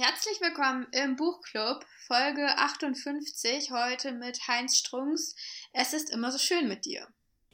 [0.00, 5.34] Herzlich willkommen im Buchclub, Folge 58, heute mit Heinz Strunks.
[5.72, 7.08] Es ist immer so schön mit dir.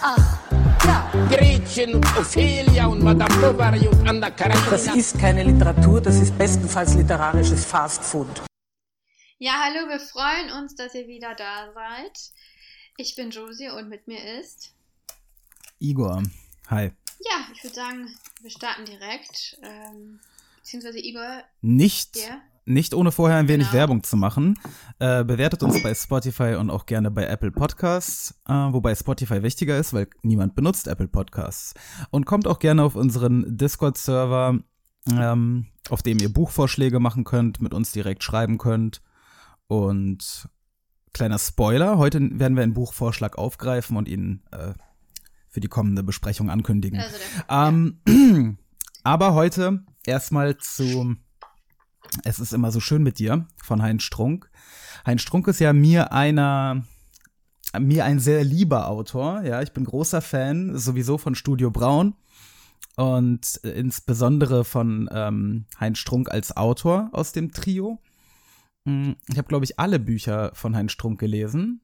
[0.00, 1.10] ja.
[1.28, 4.70] Gretchen und Ophelia und Madame Bovary und Anna Karenina.
[4.70, 8.42] Das ist keine Literatur, das ist bestenfalls literarisches Fastfood.
[9.38, 12.18] Ja, hallo, wir freuen uns, dass ihr wieder da seid.
[12.96, 14.72] Ich bin Josie und mit mir ist
[15.78, 16.22] Igor.
[16.68, 16.92] Hi.
[17.20, 19.58] Ja, ich würde sagen, wir starten direkt.
[19.62, 20.20] Ähm,
[20.58, 21.42] beziehungsweise Igor.
[21.62, 22.40] Nicht, Ja.
[22.64, 23.78] Nicht ohne vorher ein wenig Genau.
[23.78, 24.58] Werbung zu machen.
[24.98, 29.76] Äh, bewertet uns bei Spotify und auch gerne bei Apple Podcasts, äh, wobei Spotify wichtiger
[29.78, 31.74] ist, weil niemand benutzt Apple Podcasts.
[32.10, 34.58] Und kommt auch gerne auf unseren Discord-Server,
[35.10, 39.00] ähm, auf dem ihr Buchvorschläge machen könnt, mit uns direkt schreiben könnt.
[39.66, 40.48] Und
[41.12, 44.74] kleiner Spoiler, heute werden wir einen Buchvorschlag aufgreifen und ihn äh,
[45.48, 47.00] für die kommende Besprechung ankündigen.
[47.00, 47.16] Also
[47.48, 48.58] Ähm,
[49.02, 51.16] aber heute erstmal zu
[52.24, 54.50] Es ist immer so schön mit dir von Heinz Strunk.
[55.06, 56.84] Heinz Strunk ist ja mir einer
[57.78, 62.14] mir ein sehr lieber Autor, ja, ich bin großer Fan sowieso von Studio Braun
[62.96, 68.02] und äh, insbesondere von ähm, Heinz Strunk als Autor aus dem Trio.
[68.84, 71.80] Mm, Ich habe, glaube ich, alle Bücher von Heinz Strunk gelesen.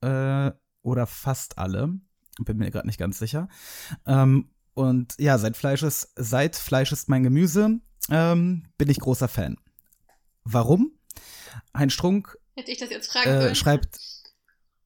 [0.00, 0.50] Äh,
[0.82, 1.98] oder fast alle.
[2.38, 3.48] Bin mir gerade nicht ganz sicher.
[4.06, 9.28] Ähm, und ja, seit Fleisch ist, seit Fleisch ist mein Gemüse ähm, bin ich großer
[9.28, 9.56] Fan.
[10.44, 10.92] Warum?
[11.76, 13.98] Heinz Strunk hätte ich das jetzt fragen äh, schreibt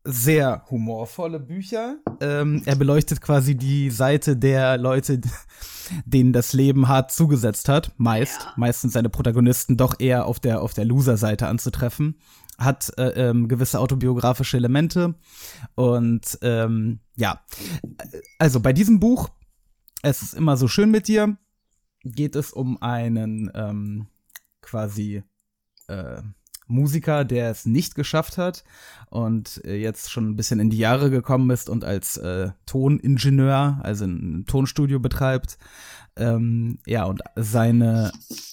[0.04, 1.98] sehr humorvolle Bücher.
[2.20, 5.20] Ähm, er beleuchtet quasi die Seite der Leute,
[6.04, 7.92] denen das Leben hart zugesetzt hat.
[7.98, 8.40] Meist.
[8.40, 8.52] Ja.
[8.56, 12.18] Meistens seine Protagonisten doch eher auf der, auf der Loser-Seite anzutreffen.
[12.58, 15.14] Hat äh, ähm, gewisse autobiografische Elemente.
[15.74, 17.44] Und ähm, ja.
[18.38, 19.28] Also bei diesem Buch,
[20.02, 21.36] es ist immer so schön mit dir,
[22.02, 24.06] geht es um einen ähm,
[24.62, 25.22] quasi
[25.88, 26.22] äh,
[26.66, 28.64] Musiker, der es nicht geschafft hat
[29.10, 33.80] und äh, jetzt schon ein bisschen in die Jahre gekommen ist und als äh, Toningenieur,
[33.82, 35.58] also ein Tonstudio betreibt.
[36.16, 38.12] Ähm, ja, und seine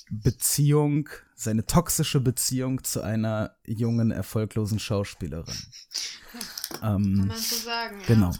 [0.10, 5.56] Beziehung, seine toxische Beziehung zu einer jungen, erfolglosen Schauspielerin.
[6.80, 7.98] Kann Ähm, man so sagen.
[8.08, 8.32] genau.
[8.32, 8.38] Ja.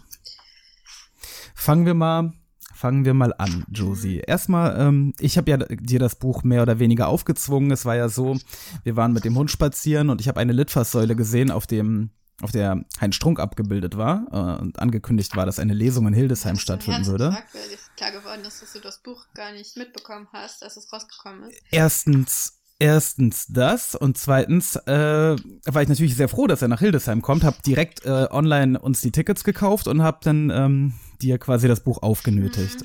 [1.54, 2.32] Fangen wir mal,
[2.78, 4.22] fangen wir mal an, Josie.
[4.24, 7.72] Erstmal, ähm, ich habe ja dir das Buch mehr oder weniger aufgezwungen.
[7.72, 8.38] Es war ja so,
[8.84, 12.52] wir waren mit dem Hund spazieren und ich habe eine Litfaßsäule gesehen, auf dem auf
[12.52, 16.62] der Heinz Strunk abgebildet war äh, und angekündigt war, dass eine Lesung in Hildesheim ist
[16.62, 17.30] stattfinden würde.
[17.30, 20.92] Weil dir klar geworden ist, dass du das Buch gar nicht mitbekommen hast, dass es
[20.92, 21.60] rausgekommen ist.
[21.72, 27.22] Erstens, erstens das und zweitens äh, war ich natürlich sehr froh, dass er nach Hildesheim
[27.22, 31.68] kommt, habe direkt äh, online uns die Tickets gekauft und habe dann ähm, dir quasi
[31.68, 32.82] das Buch aufgenötigt.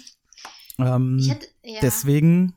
[0.80, 1.80] Ähm, Ich hätte, ja.
[1.82, 2.56] Deswegen,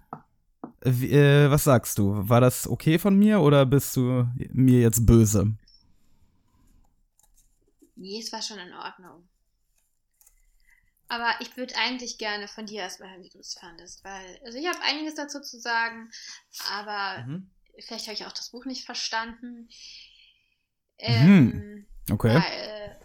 [0.83, 2.29] äh, was sagst du?
[2.29, 5.53] War das okay von mir oder bist du mir jetzt böse?
[7.97, 9.25] Nee, es war schon in Ordnung.
[11.09, 14.59] Aber ich würde eigentlich gerne von dir erstmal hören, wie du es fandest, weil, also
[14.59, 16.11] ich habe einiges dazu zu sagen,
[16.73, 17.51] aber Mhm.
[17.79, 19.69] vielleicht habe ich auch das Buch nicht verstanden.
[20.99, 22.15] Ähm, Mhm.
[22.15, 22.35] Okay.
[22.35, 23.01] Weil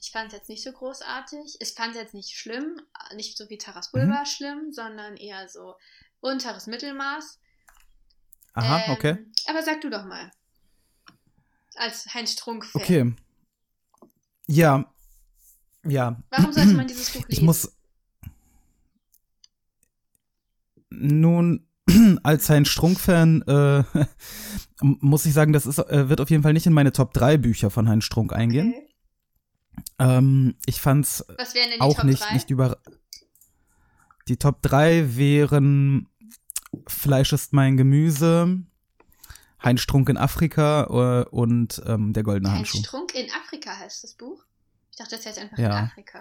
[0.00, 1.56] ich fand es jetzt nicht so großartig.
[1.60, 2.80] Ich fand es jetzt nicht schlimm,
[3.14, 4.26] nicht so wie Taras Bulba Mhm.
[4.26, 5.74] schlimm, sondern eher so
[6.20, 7.38] unteres Mittelmaß.
[8.54, 9.18] Aha, Ähm, okay.
[9.46, 10.30] Aber sag du doch mal.
[11.76, 12.82] Als Heinz Strunk-Fan.
[12.82, 13.14] Okay.
[14.46, 14.92] Ja.
[15.86, 16.22] Ja.
[16.30, 17.32] Warum sollte man dieses Buch lesen?
[17.32, 17.76] Ich muss.
[20.90, 21.66] Nun,
[22.22, 23.84] als Heinz Strunk-Fan äh,
[24.80, 27.38] muss ich sagen, das ist, äh, wird auf jeden Fall nicht in meine Top 3
[27.38, 28.74] Bücher von Heinz Strunk eingehen.
[28.76, 28.86] Okay.
[29.98, 32.34] Ähm, ich fand's Was wären denn die auch Top nicht, 3?
[32.34, 32.78] nicht über.
[34.28, 36.08] Die Top 3 wären
[36.86, 38.62] Fleisch ist mein Gemüse,
[39.62, 42.78] Heinz Strunk in Afrika äh, und ähm, der goldene Handschuh.
[42.78, 44.44] Strunk in Afrika heißt das Buch.
[45.02, 45.66] Ich dachte, das heißt einfach Ja.
[45.78, 46.20] in Afrika.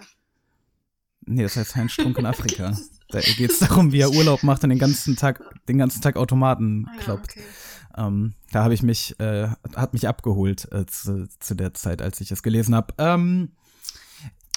[1.26, 2.76] Nee, das heißt Heinz Strunk in Afrika.
[3.12, 6.16] Da geht es darum, wie er Urlaub macht und den ganzen Tag, den ganzen Tag
[6.16, 7.32] Automaten Ah, ja, kloppt.
[7.32, 7.44] okay.
[7.98, 12.22] Ähm, da habe ich mich, äh, hat mich abgeholt äh, zu, zu der Zeit, als
[12.22, 12.94] ich es gelesen habe.
[13.00, 13.54] Ähm,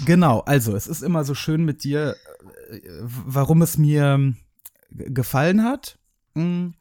[0.05, 2.15] genau, also es ist immer so schön mit dir,
[2.71, 4.35] äh, warum es mir
[4.91, 5.99] g- gefallen hat.
[6.35, 6.73] Mm,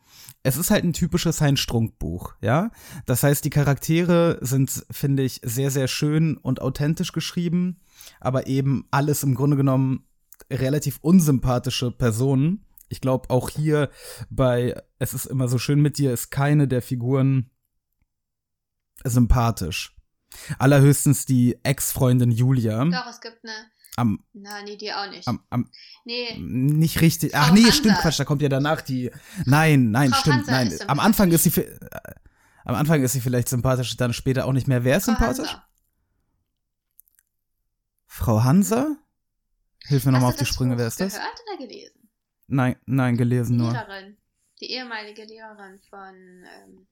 [0.44, 2.72] es ist halt ein typisches Heinz-Strunk-Buch, ja.
[3.06, 7.80] Das heißt, die Charaktere sind, finde ich, sehr, sehr schön und authentisch geschrieben,
[8.20, 10.08] aber eben alles im Grunde genommen
[10.52, 12.66] relativ unsympathische Personen.
[12.90, 13.90] Ich glaube, auch hier
[14.30, 17.50] bei Es ist immer so schön mit dir ist keine der Figuren
[19.04, 19.96] sympathisch.
[20.60, 22.84] Allerhöchstens die Ex-Freundin Julia.
[22.86, 23.54] Doch, es gibt eine.
[24.02, 25.28] Am, Na, nee, die auch nicht.
[25.28, 25.70] am, am,
[26.06, 27.36] nee, nicht richtig.
[27.36, 27.74] Ach Frau nee, Hansa.
[27.78, 29.12] stimmt, Quatsch, da kommt ja danach die.
[29.46, 30.90] Nein, nein, Frau stimmt, Hansa nein.
[30.90, 31.78] Am Anfang ist sie äh,
[32.66, 34.84] am Anfang ist sie vielleicht sympathisch, dann später auch nicht mehr.
[34.84, 35.50] Wer ist Frau sympathisch?
[35.52, 35.68] Hansa.
[38.08, 38.96] Frau Hansa?
[39.86, 41.14] Hilf mir nochmal auf die Sprünge, Buch wer ist das?
[41.14, 42.10] gehört oder gelesen?
[42.48, 43.72] Nein, nein, gelesen nur.
[43.72, 44.18] Lehrerin.
[44.60, 46.88] Die ehemalige Lehrerin von ähm,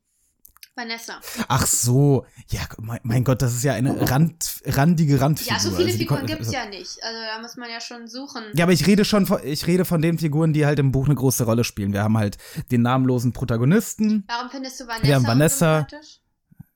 [0.80, 1.20] Vanessa.
[1.48, 2.62] Ach so, ja,
[3.04, 5.54] mein, Gott, das ist ja eine Rand, randige Randfigur.
[5.54, 6.98] Ja, so viele Also Figuren gibt es also- ja nicht.
[7.04, 8.44] Also da muss man ja schon suchen.
[8.56, 11.06] Ja, aber ich rede schon von, ich rede von den Figuren, die halt im Buch
[11.06, 11.92] eine große Rolle spielen.
[11.94, 12.38] Wir haben halt
[12.72, 14.24] den namenlosen Protagonisten.
[14.28, 15.78] Warum findest du Vanessa, Wir haben Vanessa.
[15.80, 16.20] unsympathisch?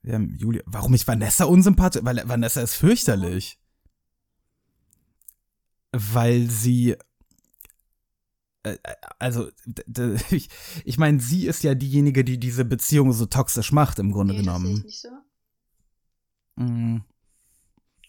[0.02, 0.62] Wir haben Julia.
[0.66, 2.02] Warum ich Vanessa unsympathisch?
[2.04, 3.58] Weil Vanessa ist fürchterlich.
[5.92, 6.98] Weil sie.
[8.64, 8.78] Äh,
[9.20, 10.50] Also, d- d- ich,
[10.86, 14.44] ich meine, sie ist ja diejenige, die diese Beziehung so toxisch macht, im Grunde Nee,
[14.44, 14.84] das sehe ich genommen.
[14.86, 15.10] nicht so.
[16.56, 17.02] Mm.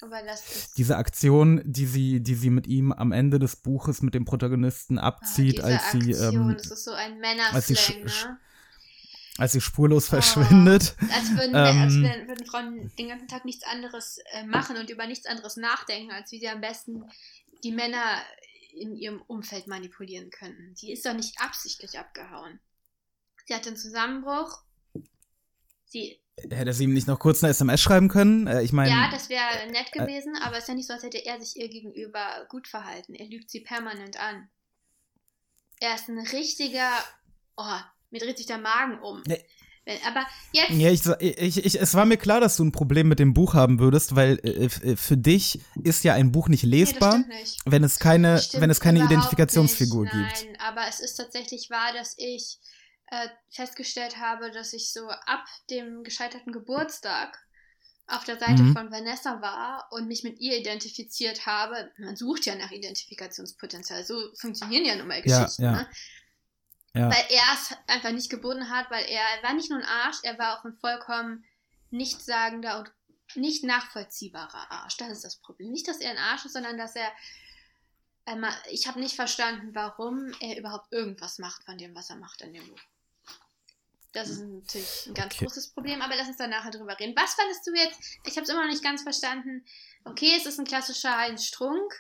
[0.03, 0.77] Aber das ist.
[0.79, 4.99] Diese Aktion, die sie, die sie mit ihm am Ende des Buches mit dem Protagonisten
[4.99, 7.23] Ah, abzieht, diese als sie, Aktion, ähm, das ist so ein
[7.53, 8.39] als sie ne?
[9.39, 10.95] als sie spurlos verschwindet.
[11.13, 14.91] Als würden, Ähm, als würden, würden Frauen den ganzen Tag nichts anderes äh, machen und
[14.91, 17.05] über nichts anderes nachdenken, als wie sie am besten
[17.65, 18.21] die Männer
[18.77, 20.75] in ihrem Umfeld manipulieren könnten.
[20.75, 22.61] Die ist doch nicht absichtlich abgehauen.
[23.47, 24.63] Sie hatte einen Zusammenbruch.
[25.87, 28.47] Sie, Hätte sie ihm nicht noch kurz eine SMS schreiben können?
[28.47, 31.05] Äh, ich meine, ja, das wäre nett gewesen, aber es ist ja nicht so, als
[31.05, 33.15] hätte er sich ihr gegenüber gut verhalten.
[33.15, 34.49] Er lügt sie permanent an.
[35.81, 36.91] Er ist ein richtiger.
[37.57, 37.79] Oh,
[38.11, 39.23] mir dreht sich der Magen um.
[39.87, 39.99] Nee.
[40.07, 40.71] Aber jetzt.
[40.71, 43.53] Ja, ich, ich, ich, es war mir klar, dass du ein Problem mit dem Buch
[43.55, 47.29] haben würdest, weil äh, f- für dich ist ja ein Buch nicht Nee, lesbar, stimmt
[47.29, 47.61] nicht.
[47.67, 50.47] wenn es keine, wenn es keine Identifikationsfigur nicht, gibt.
[50.47, 52.59] Nein, aber es ist tatsächlich wahr, dass ich
[53.11, 57.39] äh, festgestellt habe, dass ich so ab dem gescheiterten Geburtstag
[58.07, 58.73] auf der Seite Mhm.
[58.75, 61.91] von Vanessa war und mich mit ihr identifiziert habe.
[61.99, 64.05] Man sucht ja nach Identifikationspotenzial.
[64.05, 65.63] So funktionieren ja nun mal Ja, Geschichten.
[65.63, 65.73] ja.
[65.73, 65.89] Ne?
[66.95, 67.11] Ja.
[67.11, 70.19] Weil er es einfach nicht gebunden hat, weil er, er war nicht nur ein Arsch,
[70.23, 71.45] er war auch ein vollkommen
[71.91, 72.93] nichtssagender und
[73.37, 74.97] nicht nachvollziehbarer Arsch.
[74.99, 75.73] Das ist das Problem.
[75.73, 77.11] Nicht, dass er ein Arsch ist, sondern dass er.
[78.27, 82.41] einmal- ich habe nicht verstanden, warum er überhaupt irgendwas macht von dem, was er macht
[82.43, 82.81] in dem Buch.
[84.13, 85.45] Das ist natürlich ein ganz Okay.
[85.45, 87.17] großes Problem, aber lass uns da nachher drüber reden.
[87.17, 88.01] Was fandest du jetzt?
[88.25, 89.65] Ich habe es immer noch nicht ganz verstanden.
[90.07, 91.93] Okay, es ist ein klassischer Heinz Strunk.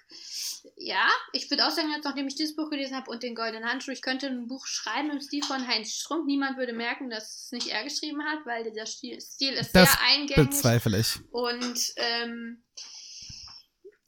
[0.76, 3.64] Ja, ich würde auch sagen, jetzt nachdem ich dieses Buch gelesen habe und den Goldenen
[3.68, 6.26] Handschuh, ich könnte ein Buch schreiben im Stil von Heinz Strunk.
[6.26, 9.90] Niemand würde merken, dass es nicht er geschrieben hat, weil der Stil, Stil ist Das
[9.90, 10.50] sehr eingängig.
[10.50, 11.18] Bezweifle ich.
[11.30, 12.62] Und ähm,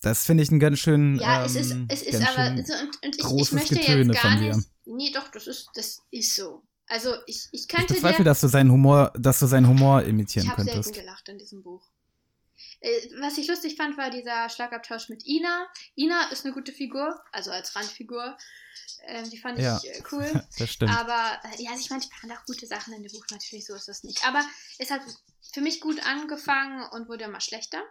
[0.02, 1.19] Das finde ich einen ganz schön.
[1.19, 4.22] ja, ähm, es ist, es ist aber so, und, und ich, ich möchte Getöne jetzt
[4.22, 4.58] gar nicht.
[4.84, 6.62] Nee, doch, das ist, das ist so.
[6.87, 10.02] Also ich, ich Ich könnte bezweifle, dir, dass du seinen Humor, dass du seinen Humor
[10.02, 10.94] imitieren ich habe selten könntest.
[11.00, 11.82] gelacht in diesem Buch.
[12.81, 15.67] Äh, Was ich lustig fand, war dieser Schlagabtausch mit Ina.
[15.97, 18.37] Ina ist eine gute Figur, also als Randfigur.
[19.06, 19.81] Ähm, die fand Ja.
[19.82, 20.44] ich äh, cool.
[20.58, 20.91] Das stimmt.
[20.93, 23.75] Aber äh, ja, ich meine, ich fand auch gute Sachen in dem Buch, natürlich so
[23.75, 24.25] ist das nicht.
[24.26, 24.44] Aber
[24.79, 25.03] es hat
[25.53, 27.83] für mich gut angefangen und wurde immer schlechter.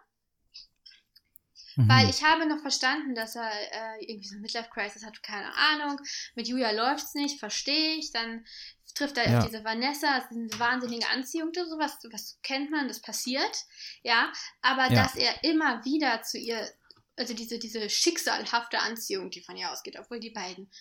[1.76, 1.90] Mhm.
[1.90, 6.00] Weil ich habe noch verstanden, dass er äh, irgendwie so eine Midlife-Crisis hat, keine Ahnung.
[6.36, 8.12] Mit Julia läuft's nicht, verstehe ich.
[8.12, 8.46] Dann
[8.94, 9.40] trifft er Ja.
[9.40, 13.58] auf diese Vanessa, ist eine wahnsinnige Anziehung, das sowas, was kennt man, das passiert.
[14.04, 15.04] Ja, aber Ja.
[15.04, 16.72] dass er immer wieder zu ihr,
[17.18, 20.72] also diese, diese schicksalhafte Anziehung, die von ihr ausgeht, obwohl die beiden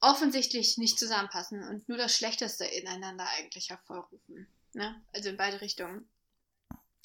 [0.00, 4.46] offensichtlich nicht zusammenpassen und nur das Schlechteste ineinander eigentlich hervorrufen.
[4.74, 5.00] Ne?
[5.12, 6.08] Also in beide Richtungen.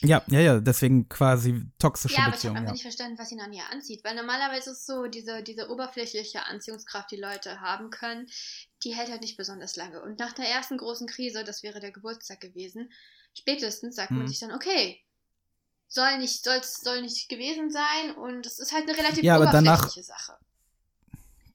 [0.03, 2.55] Ja, ja, ja, deswegen quasi toxische Ja, aber ich habe Beziehung.
[2.57, 2.73] einfach Ja.
[2.73, 4.03] nicht verstanden, was ihn an ihr anzieht.
[4.03, 8.27] Weil normalerweise ist es so, diese, diese oberflächliche Anziehungskraft, die Leute haben können,
[8.83, 10.01] die hält halt nicht besonders lange.
[10.01, 12.91] Und nach der ersten großen Krise, das wäre der Geburtstag gewesen,
[13.33, 14.27] spätestens sagt man Mhm.
[14.27, 15.01] sich dann, okay,
[15.87, 19.45] soll nicht, soll's, soll nicht gewesen sein und es ist halt eine relativ Ja, aber
[19.47, 20.33] danach- oberflächliche Sache.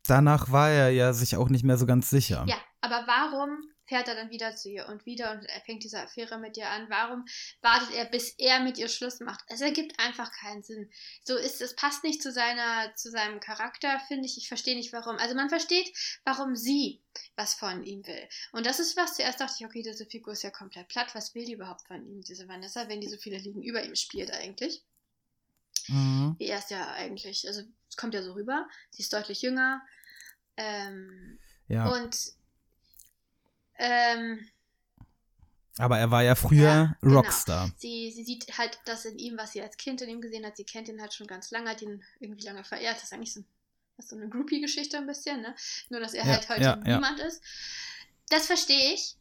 [0.06, 2.44] Danach war er ja sich auch nicht mehr so ganz sicher.
[2.48, 6.00] Ja, aber warum fährt er dann wieder zu ihr und wieder und er fängt diese
[6.00, 6.88] Affäre mit ihr an?
[6.90, 7.24] Warum
[7.62, 9.44] wartet er, bis er mit ihr Schluss macht?
[9.48, 10.90] Es ergibt einfach keinen Sinn.
[11.24, 14.36] So ist es passt nicht zu seiner zu seinem Charakter, finde ich.
[14.36, 15.16] Ich verstehe nicht warum.
[15.16, 15.90] Also man versteht,
[16.24, 17.00] warum sie
[17.34, 18.28] was von ihm will.
[18.52, 19.16] Und das ist was.
[19.16, 21.14] Zuerst dachte ich, okay, diese Figur ist ja komplett platt.
[21.14, 23.96] Was will die überhaupt von ihm, diese Vanessa, wenn die so viele Ligen über ihm
[23.96, 24.82] spielt eigentlich?
[25.88, 26.36] Mhm.
[26.38, 28.68] Wie er ist ja eigentlich, also es kommt ja so rüber.
[28.90, 29.82] Sie ist deutlich jünger.
[30.56, 31.88] Ähm, ja.
[31.88, 32.37] und
[33.78, 34.40] Ähm,
[35.78, 37.20] Aber er war ja früher Ja, genau.
[37.20, 37.70] Rockstar.
[37.76, 40.56] sie, sie sieht halt das in ihm, was sie als Kind in ihm gesehen hat.
[40.56, 42.96] Sie kennt ihn halt schon ganz lange, hat ihn irgendwie lange verehrt.
[42.96, 43.42] Das ist eigentlich so,
[43.98, 45.54] so eine Groupie-Geschichte ein bisschen, ne?
[45.90, 47.40] Nur, dass er Ja, halt heute ja, niemand ist.
[48.30, 49.16] Das verstehe ich.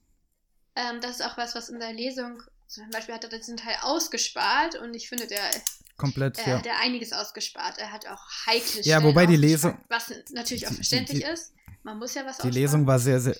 [0.75, 3.75] Ähm, das ist auch was, was in der Lesung, zum Beispiel hat er diesen Teil
[3.81, 5.41] ausgespart und ich finde, der,
[5.95, 6.57] Komplett, er ja.
[6.59, 7.77] hat ja einiges ausgespart.
[7.79, 11.53] Er hat auch heikle Ja, Stellen wobei die Lesung- Was natürlich auch verständlich die- ist.
[11.83, 12.49] Man muss ja was Die.
[12.51, 13.35] Lesung war sehr, sehr,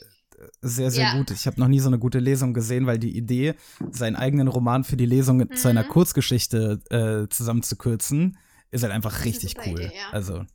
[0.62, 1.17] sehr, sehr Ja.
[1.17, 1.32] gut.
[1.32, 3.56] Ich habe noch nie so eine gute Lesung gesehen, weil die Idee,
[3.91, 5.56] seinen eigenen Roman für die Lesung Mhm.
[5.56, 8.38] zu einer Kurzgeschichte äh, zusammenzukürzen,
[8.72, 9.79] ist halt einfach richtig cool.
[9.79, 10.10] Idee, ja.
[10.12, 10.46] Also,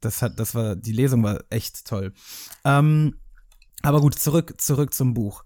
[0.00, 2.12] das hat, das war, die Lesung war echt toll.
[2.64, 3.16] Ähm,
[3.82, 5.44] aber gut, zurück, zurück zum Buch.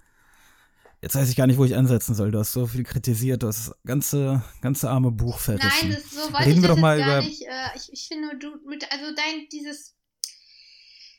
[1.01, 2.33] Jetzt weiß ich gar nicht, wo ich ansetzen soll.
[2.33, 5.69] Du hast so viel kritisiert, du hast das ganze, ganze arme Buch verrissen.
[5.91, 7.43] Nein, das, so wollte Reden ich wir doch mal über- nicht.
[7.43, 9.95] Äh, ich, ich finde, du mit, also dein, dieses,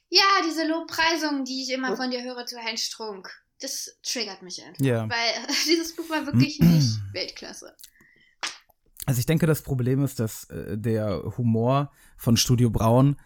[0.09, 3.29] ja, diese Lobpreisung, die ich immer von dir höre zu Heinz Strunk,
[3.61, 4.83] das triggert mich einfach.
[4.83, 5.09] Ja.
[5.09, 7.75] Weil dieses Buch war wirklich nicht Weltklasse.
[9.05, 13.19] Also ich denke, das Problem ist, dass äh, der Humor von Studio Braun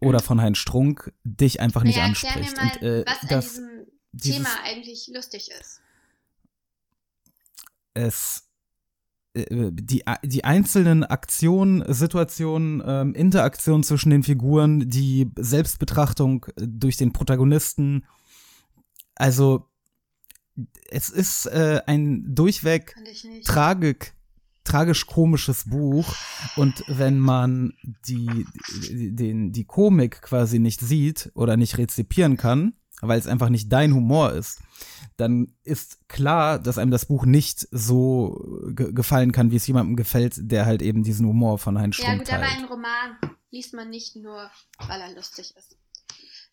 [0.00, 2.56] oder von Heinz Strunk dich einfach nicht erklär anspricht.
[2.56, 5.80] mir mal, Und äh, was an das diesem dieses- Thema eigentlich lustig ist.
[7.94, 8.48] es
[9.34, 17.12] die, die einzelnen Aktionen, Situationen, ähm, Interaktionen zwischen den Figuren, die Selbstbetrachtung äh, durch den
[17.12, 18.04] Protagonisten,
[19.14, 19.68] also
[20.90, 22.94] es ist äh, ein durchweg
[23.44, 24.14] tragik
[24.64, 26.14] tragisch-komisches Buch.
[26.56, 27.72] Und wenn man
[28.06, 28.46] die,
[28.88, 33.70] die, den, die Komik quasi nicht sieht oder nicht rezipieren kann, weil es einfach nicht
[33.72, 34.60] dein Humor ist,
[35.16, 39.96] dann ist klar, dass einem das Buch nicht so ge gefallen kann, wie es jemandem
[39.96, 43.16] gefällt, der halt eben diesen Humor von Heinz ja, Strunk gut, aber einen Roman
[43.50, 44.50] liest man nicht nur,
[44.88, 45.76] weil er lustig ist.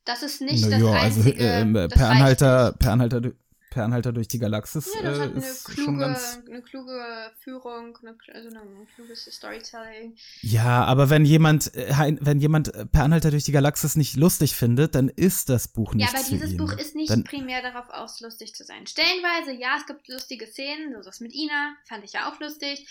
[0.06, 1.44] Das ist nicht das Naja, also einzige.
[1.44, 3.22] äh, das per, Anhalter, per, Anhalter,
[3.70, 6.62] per Anhalter durch die Galaxis Ja, das äh, hat eine ist schon kluge, ganz eine
[6.62, 10.16] kluge Führung, eine, also ein kluges Storytelling.
[10.42, 14.56] Ja, aber wenn jemand, äh, wenn jemand äh, per Anhalter durch die Galaxis nicht lustig
[14.56, 16.58] findet, dann ist das Buch Ja, nicht aber für dieses ihn.
[16.58, 18.88] Buch ist nicht Dann, primär darauf aus, lustig zu sein.
[18.88, 22.88] Stellenweise, ja, es gibt lustige Szenen, so das mit Ina, fand ich ja auch lustig.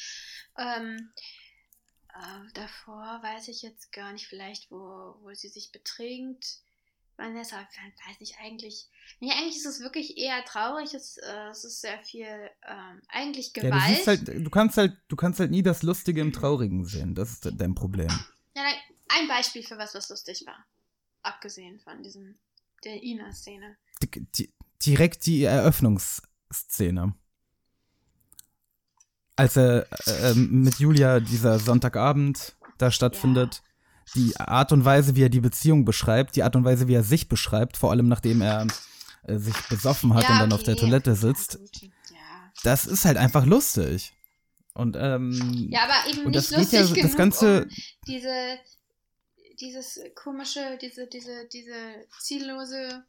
[0.56, 1.10] Ähm,
[2.14, 6.60] äh, davor weiß ich jetzt gar nicht, vielleicht, wo, wo sie sich betrinkt.
[7.18, 8.88] Vanessa, weiß ich eigentlich.
[9.20, 10.94] Nee, eigentlich ist es wirklich eher traurig.
[10.94, 14.06] Es, äh, es ist sehr viel, ähm, eigentlich ja, du Gewalt.
[14.06, 17.14] halt, du kannst halt, du kannst halt nie das Lustige im Traurigen sehen.
[17.14, 18.08] Das ist dein Problem.
[18.54, 18.62] Ja,
[19.08, 20.64] ein Beispiel für was, was lustig war.
[21.22, 22.38] Abgesehen von diesem,
[22.84, 23.76] der Ina-Szene.
[24.86, 27.14] Direkt die Eröffnungsszene.
[29.34, 33.62] Als er äh, ähm, mit Julia dieser Sonntagabend da stattfindet,
[34.14, 37.02] die Art und Weise, wie er die Beziehung beschreibt, die Art und Weise, wie er
[37.02, 38.66] sich beschreibt, vor allem nachdem er
[39.24, 40.72] äh, sich besoffen hat Ja, und dann auf okay.
[40.72, 41.58] der Toilette sitzt.
[41.82, 42.52] Ja.
[42.64, 44.12] das ist halt einfach lustig.
[44.74, 47.70] Und, ähm, Ja, aber eben Und nicht das geht ja- lustig das Ganze- um
[48.06, 48.58] diese,
[49.60, 51.74] dieses komische, diese, diese, diese
[52.20, 53.04] ziellose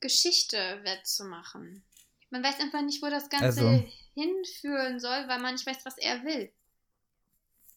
[0.00, 1.82] Geschichte wettzumachen.
[2.30, 5.96] Man weiß einfach nicht, wo das Ganze Also- hinführen soll, weil man nicht weiß, was
[5.98, 6.50] er will.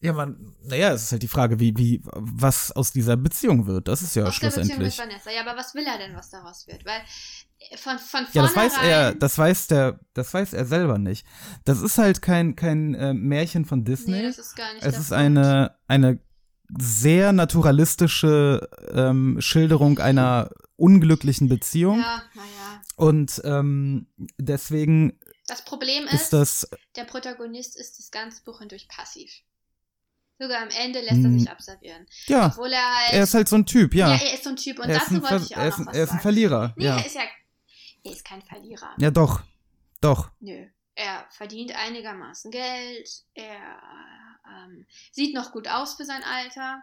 [0.02, 3.86] Ja, man, naja, es ist halt die Frage, wie, wie, was aus dieser Beziehung wird.
[3.86, 4.98] Das ist ja Aus der Beziehung mit schlussendlich.
[4.98, 5.30] Vanessa.
[5.30, 6.86] Ja, aber was will er denn, was daraus wird?
[6.86, 7.00] Weil
[7.58, 11.26] äh, von, von Ja, das weiß er, das weiß der, das weiß er selber nicht.
[11.66, 14.12] Das ist halt kein, kein äh, Märchen von Disney.
[14.12, 15.12] Nee, das ist gar nicht es ist Punkt.
[15.22, 16.18] eine, eine
[16.78, 21.98] sehr naturalistische ähm, Schilderung einer unglücklichen Beziehung.
[21.98, 22.82] Ja, naja.
[22.96, 24.06] Und ähm,
[24.38, 29.30] deswegen Das Problem ist, ist das, der Protagonist ist das ganze Buch hindurch passiv.
[30.42, 32.06] Sogar am Ende lässt er Hm, sich abservieren.
[32.26, 33.12] ja, Obwohl er halt.
[33.12, 34.08] er ist halt so ein Typ, ja.
[34.08, 34.78] Ja, er ist so ein Typ.
[34.78, 36.20] Und er, dazu wollte Ver ich auch er, ist noch was er ist ein.
[36.20, 36.96] Verlierer, Nee, ja.
[36.96, 37.22] er ist ja.
[38.02, 38.94] Er ist kein Verlierer.
[38.96, 39.42] Ja, doch.
[40.00, 40.30] Doch.
[40.40, 40.66] Nö.
[40.94, 43.10] Er verdient einigermaßen Geld.
[43.34, 43.60] Er
[44.48, 46.82] ähm, sieht noch gut aus für sein Alter.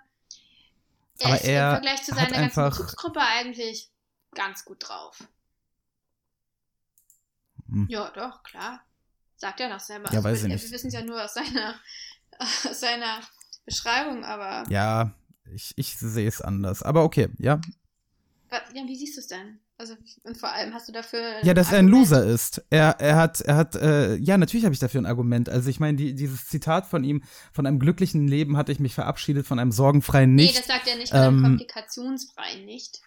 [1.19, 3.89] Er Aber ist er im Vergleich zu seiner ganzen Bezugsgruppe eigentlich
[4.35, 5.17] ganz gut drauf.
[7.69, 7.87] Hm.
[7.89, 8.81] Ja, doch, klar.
[9.35, 10.05] Sagt er doch selber.
[10.11, 10.63] Ja, Also weiß wir, ich nicht.
[10.65, 11.75] Wir wissen es ja nur aus seiner,
[12.39, 13.19] aus seiner
[13.67, 14.63] Beschreibung, aber.
[14.71, 15.13] Ja,
[15.53, 16.81] ich, ich sehe es anders.
[16.81, 17.61] Aber okay, ja.
[18.73, 19.59] Ja, wie siehst du es denn?
[19.77, 19.93] Also,
[20.23, 21.19] und vor allem hast du dafür.
[21.43, 22.09] Ja, dass er ein Argument?
[22.09, 22.63] Loser ist.
[22.71, 25.49] Er, er hat, er hat, äh, ja, natürlich habe ich dafür ein Argument.
[25.49, 27.21] Also ich meine, die, dieses Zitat von ihm,
[27.53, 30.57] von einem glücklichen Leben hatte ich mich verabschiedet, von einem sorgenfreien Nee, nicht.
[30.57, 33.01] das sagt er nicht, von einem Ähm, komplikationsfreien nicht.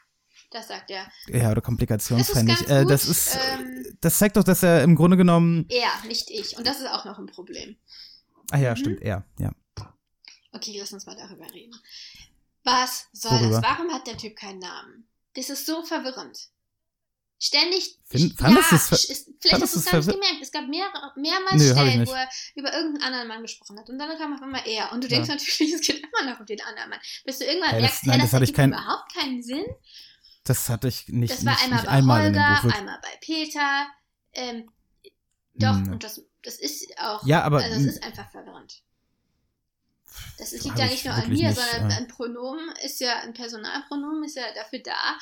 [0.53, 1.07] Das sagt er.
[1.29, 2.71] ja, oder komplikationsfrei Das ist nicht.
[2.71, 6.57] Äh, das ist, ähm, das zeigt doch, dass er im Grunde genommen, Er, nicht ich.
[6.59, 7.77] Und das ist auch noch ein Problem.
[8.53, 8.77] ah ja, Mhm.
[8.77, 9.51] stimmt, er, ja.
[10.53, 11.75] Okay, lass uns mal darüber reden.
[12.65, 13.61] Was soll Worüber?
[13.61, 13.63] das?
[13.63, 15.09] Warum hat der Typ keinen Namen?
[15.35, 16.49] Das ist so verwirrend.
[17.43, 17.99] ständig.
[18.05, 20.43] Find- ja, ver- ist, vielleicht hast du es gar nicht gemerkt.
[20.43, 23.89] Es gab mehrere, mehrmals Nö, Stellen, wo er über irgendeinen anderen Mann gesprochen hat.
[23.89, 24.93] Und dann kam auf einmal er.
[24.93, 25.15] Und du Ja.
[25.17, 26.99] denkst natürlich, es geht immer noch um den anderen Mann.
[27.25, 29.43] Bis du irgendwann Ja, das- merkst, nein, hey, das das, hatte ich kein- überhaupt keinen
[29.43, 29.65] Sinn.
[30.45, 33.87] Das hatte ich nicht, Das war nicht, einmal nicht bei einmal Holger, einmal bei Peter.
[34.35, 34.71] Ähm,
[35.55, 35.93] doch, Hm.
[35.93, 37.25] und das, das ist auch.
[37.27, 38.83] Ja, aber- Also, es ist einfach verwirrend.
[40.39, 41.95] Das liegt ja ich nicht nur an mir, nicht, sondern äh.
[41.95, 45.19] ein Pronomen ist ja, ein Personalpronomen ist ja dafür da,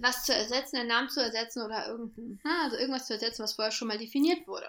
[0.00, 3.52] was zu ersetzen, einen Namen zu ersetzen oder irgendein, ha, also irgendwas zu ersetzen, was
[3.54, 4.68] vorher schon mal definiert wurde.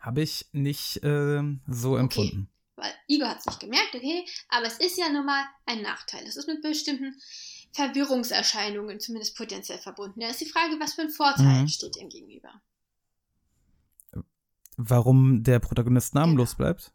[0.00, 2.48] Habe ich nicht ähm, so empfunden.
[2.74, 6.24] Weil Igor hat es nicht gemerkt, okay, aber es ist ja nun mal ein Nachteil.
[6.24, 7.14] Das ist mit bestimmten
[7.72, 10.20] Verwirrungserscheinungen zumindest potenziell verbunden.
[10.20, 11.68] Da ist die Frage, was für ein Vorteil Mhm.
[11.68, 12.60] steht ihm gegenüber.
[14.76, 16.68] Warum der Protagonist namenlos Genau.
[16.68, 16.92] bleibt?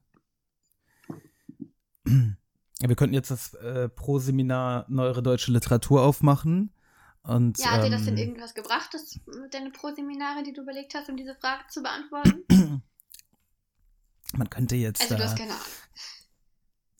[2.79, 6.71] Wir könnten jetzt das äh, Pro-Seminar Neuere Deutsche Literatur aufmachen.
[7.23, 9.19] Und, Ja, hat dir das denn ähm, irgendwas gebracht, das,
[9.51, 12.81] deine Pro-Seminare, die du überlegt hast, um diese Frage zu beantworten?
[14.33, 15.63] Man könnte jetzt Also, du hast keine Ahnung.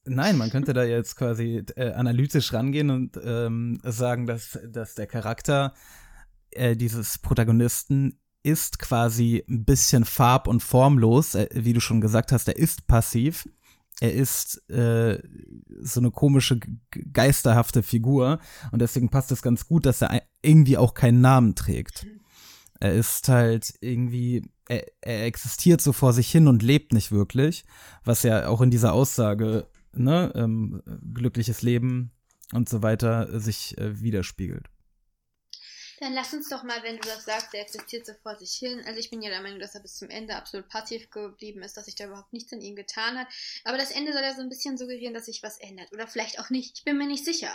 [0.05, 5.07] nein, man könnte da jetzt quasi äh, analytisch rangehen und ähm, sagen, dass, dass der
[5.07, 5.73] Charakter
[6.51, 12.31] äh, dieses Protagonisten ist quasi ein bisschen farb- und formlos, äh, wie du schon gesagt
[12.31, 13.47] hast, er ist passiv.
[13.99, 15.19] Er ist äh,
[15.81, 16.75] so eine komische, ge-
[17.11, 18.39] geisterhafte Figur
[18.71, 22.05] und deswegen passt es ganz gut, dass er irgendwie auch keinen Namen trägt.
[22.79, 27.65] Er ist halt irgendwie, er, er existiert so vor sich hin und lebt nicht wirklich,
[28.03, 32.11] was ja auch in dieser Aussage, ne, ähm, glückliches Leben
[32.53, 34.69] und so weiter sich äh, widerspiegelt.
[35.99, 38.83] Dann lass uns doch mal, wenn du das sagst, der existiert so vor sich hin.
[38.85, 41.75] Also ich bin ja der Meinung, dass er bis zum Ende absolut passiv geblieben ist,
[41.75, 43.27] dass sich da überhaupt nichts an ihm getan hat.
[43.63, 45.91] Aber das Ende soll ja so ein bisschen suggerieren, dass sich was ändert.
[45.91, 46.77] Oder vielleicht auch nicht.
[46.79, 47.51] Ich bin mir nicht sicher.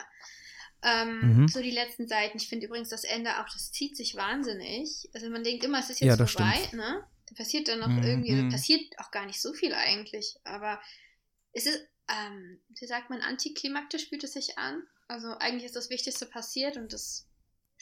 [0.82, 1.48] Ähm, Mhm.
[1.48, 2.38] So die letzten Seiten.
[2.38, 5.08] Ich finde übrigens das Ende auch, das zieht sich wahnsinnig.
[5.14, 6.82] Also man denkt immer, es ist jetzt Ja, das vorbei, stimmt.
[6.82, 7.06] ne?
[7.36, 8.02] Passiert dann noch Mhm.
[8.02, 10.36] irgendwie, passiert auch gar nicht so viel eigentlich.
[10.44, 10.82] Aber
[11.52, 14.82] es ist, ähm, wie sagt man, antiklimaktisch fühlt es sich an.
[15.08, 17.26] Also eigentlich ist das Wichtigste passiert und das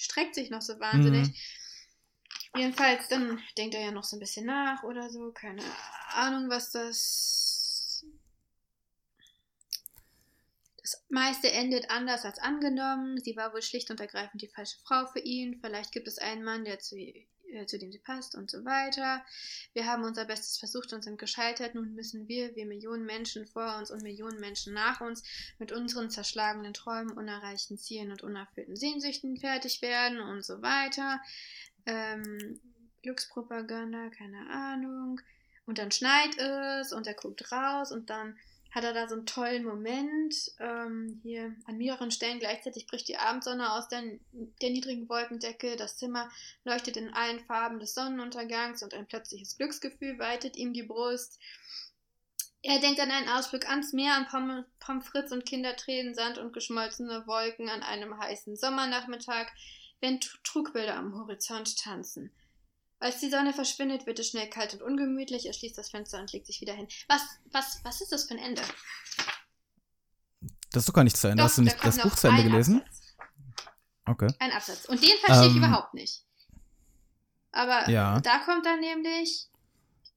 [0.01, 1.29] streckt sich noch so wahnsinnig.
[1.29, 1.35] Mhm.
[2.57, 5.31] Jedenfalls, dann denkt er ja noch so ein bisschen nach oder so.
[5.33, 5.63] Keine
[6.15, 8.05] Ahnung, was das.
[10.83, 13.21] Das meiste endet anders als angenommen.
[13.21, 15.61] Sie war wohl schlicht und ergreifend die falsche Frau für ihn.
[15.61, 16.97] Vielleicht gibt es einen Mann, der zu,
[17.53, 19.25] äh, zu dem sie passt und so weiter.
[19.73, 21.75] Wir haben unser Bestes versucht und sind gescheitert.
[21.75, 25.23] Nun müssen wir, wir Millionen Menschen vor uns und Millionen Menschen nach uns,
[25.59, 31.21] mit unseren zerschlagenen Träumen, unerreichten Zielen und unerfüllten Sehnsüchten fertig werden und so weiter.
[31.87, 32.61] Ähm,
[33.03, 35.21] Glückspropaganda, keine Ahnung.
[35.67, 38.37] Und dann schneit es und er guckt raus und dann
[38.71, 40.35] hat er da so einen tollen Moment.
[40.59, 44.03] Ähm, hier an mehreren Stellen gleichzeitig bricht die Abendsonne aus der,
[44.33, 45.77] der niedrigen Wolkendecke.
[45.77, 46.31] Das Zimmer
[46.65, 51.39] leuchtet in allen Farben des Sonnenuntergangs und ein plötzliches Glücksgefühl weitet ihm die Brust.
[52.63, 56.53] Er denkt an einen Ausblick ans Meer, an Pom Pommes frites und Kindertränen, Sand und
[56.53, 59.47] geschmolzene Wolken an einem heißen Sommernachmittag,
[60.01, 62.31] wenn Tr- Trugbilder am Horizont tanzen.
[63.01, 65.47] Als die Sonne verschwindet, wird es schnell kalt und ungemütlich.
[65.47, 66.87] Er schließt das Fenster und legt sich wieder hin.
[67.09, 68.63] Was, was, was ist das für ein Ende?
[70.71, 71.43] Das ist doch gar nicht zu Ende.
[71.43, 72.83] Hast du nicht da das Buch zu Ende gelesen?
[72.83, 73.17] Absatz.
[74.07, 74.29] Okay.
[74.39, 74.85] Ein Absatz.
[74.85, 76.25] Und den verstehe ich Ähm, überhaupt nicht.
[77.53, 78.21] Aber Ja.
[78.21, 79.49] da kommt dann nämlich,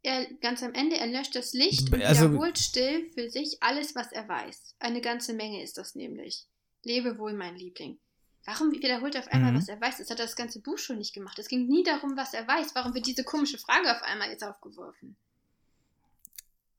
[0.03, 3.95] er, ganz am Ende, er löscht das Licht und Also- wiederholt still für sich alles,
[3.95, 4.75] was er weiß.
[4.79, 6.45] Eine ganze Menge ist das nämlich.
[6.83, 7.97] Lebe wohl, mein Liebling.
[8.45, 9.58] Warum wiederholt er auf einmal, Mhm.
[9.58, 9.97] was er weiß?
[9.99, 11.39] Das hat er das ganze Buch schon nicht gemacht.
[11.39, 12.75] Es ging nie darum, was er weiß.
[12.75, 15.15] Warum wird diese komische Frage auf einmal jetzt aufgeworfen?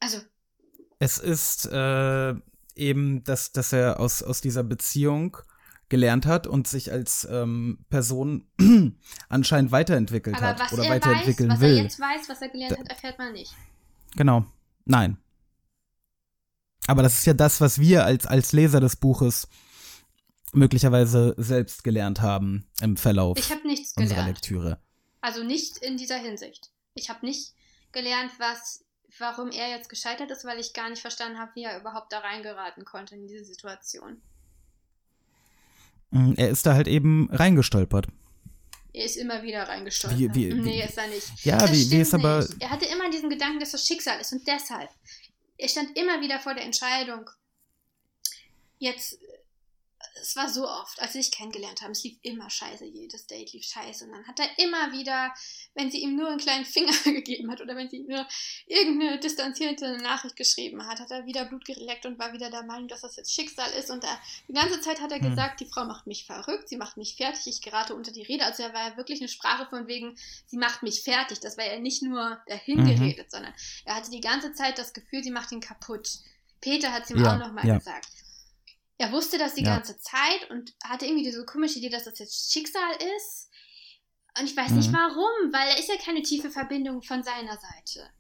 [0.00, 0.20] Also,
[0.98, 2.35] Es ist äh,
[2.74, 5.37] eben, dass, dass er aus, aus dieser Beziehung
[5.88, 8.46] gelernt hat und sich als ähm, Person
[9.29, 11.77] anscheinend weiterentwickelt aber hat was oder er weiß, weiterentwickeln was will.
[11.79, 13.55] er jetzt weiß, was er gelernt Da- hat, erfährt man nicht.
[14.16, 14.44] Genau.
[14.85, 15.16] Nein.
[16.87, 19.48] Aber das ist ja das, was wir als, als Leser des Buches
[20.54, 24.36] möglicherweise selbst gelernt haben im Verlauf Ich habe nichts unserer gelernt.
[24.38, 24.78] Lektüre.
[25.20, 26.70] Also nicht in dieser Hinsicht.
[26.94, 27.54] Ich habe nicht
[27.92, 28.84] gelernt, was,
[29.18, 32.18] warum er jetzt gescheitert ist, weil ich gar nicht verstanden habe, wie er überhaupt da
[32.18, 34.20] reingeraten konnte in diese Situation.
[36.10, 38.06] Mm, Er ist da halt eben reingestolpert.
[38.92, 40.18] Er ist immer wieder reingestolpert.
[40.18, 41.44] Wie- wie- nee, ist er nicht.
[41.44, 42.38] Ja, Das wie, wie ist aber.
[42.40, 42.54] nicht.
[42.60, 44.88] Er hatte immer diesen Gedanken, dass das Schicksal ist und deshalb.
[45.58, 47.28] Er stand immer wieder vor der Entscheidung,
[48.78, 49.18] jetzt
[50.20, 53.53] es war so oft, als sie sich kennengelernt haben, es lief immer scheiße, jedes Date
[53.53, 54.05] lief scheiße.
[54.05, 55.35] Und dann hat er immer wieder,
[55.74, 58.27] wenn sie ihm nur einen kleinen Finger gegeben hat oder wenn sie ihm nur
[58.66, 62.88] irgendeine distanzierte Nachricht geschrieben hat, hat er wieder Blut geleckt und war wieder der Meinung,
[62.88, 63.90] dass das jetzt Schicksal ist.
[63.90, 65.31] Und er, die ganze Zeit hat er Hm.
[65.31, 68.44] gesagt, die Frau macht mich verrückt, sie macht mich fertig, ich gerate unter die Rede.
[68.44, 71.40] Also er war ja wirklich eine Sprache von wegen, sie macht mich fertig.
[71.40, 72.87] Das war ja nicht nur dahin Mhm.
[72.98, 73.53] geredet, sondern
[73.85, 76.09] er hatte die ganze Zeit das Gefühl, sie macht ihn kaputt.
[76.61, 77.77] Peter hat es ihm Ja, auch nochmal ja.
[77.79, 78.09] gesagt.
[78.98, 79.74] Er wusste das die Ja.
[79.76, 83.50] ganze Zeit und hatte irgendwie diese komische Idee, dass das jetzt Schicksal ist.
[84.38, 84.94] Und ich weiß nicht Mhm.
[84.94, 88.11] warum, weil da ist ja keine tiefe Verbindung von seiner Seite.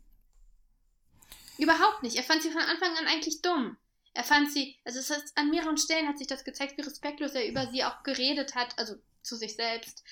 [1.58, 2.16] Überhaupt nicht.
[2.16, 3.76] Er fand sie von Anfang an eigentlich dumm.
[4.12, 7.32] Er fand sie, also es ist, an mehreren Stellen hat sich das gezeigt, wie respektlos
[7.32, 10.04] er über sie auch geredet hat, also zu sich selbst.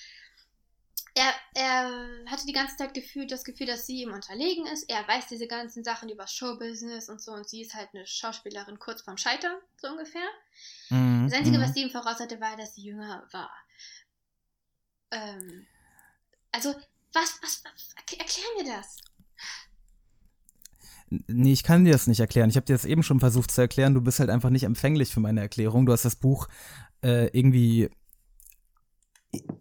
[1.14, 4.88] Er, er hatte die ganze Zeit gefühlt, das Gefühl, dass sie ihm unterlegen ist.
[4.88, 8.78] Er weiß diese ganzen Sachen über Showbusiness und so und sie ist halt eine Schauspielerin
[8.78, 10.26] kurz vorm Scheitern, so ungefähr.
[10.88, 11.62] Mhm, Das Einzige, mhm.
[11.62, 13.50] was sie ihm voraus hatte, war, dass sie jünger war.
[15.10, 15.66] Ähm,
[16.50, 16.74] also,
[17.12, 18.96] was, was, was erk- erklär mir das.
[21.26, 22.48] Nee, ich kann dir das nicht erklären.
[22.48, 23.92] Ich habe dir das eben schon versucht zu erklären.
[23.92, 25.84] Du bist halt einfach nicht empfänglich für meine Erklärung.
[25.84, 26.48] Du hast das Buch
[27.02, 27.90] äh, irgendwie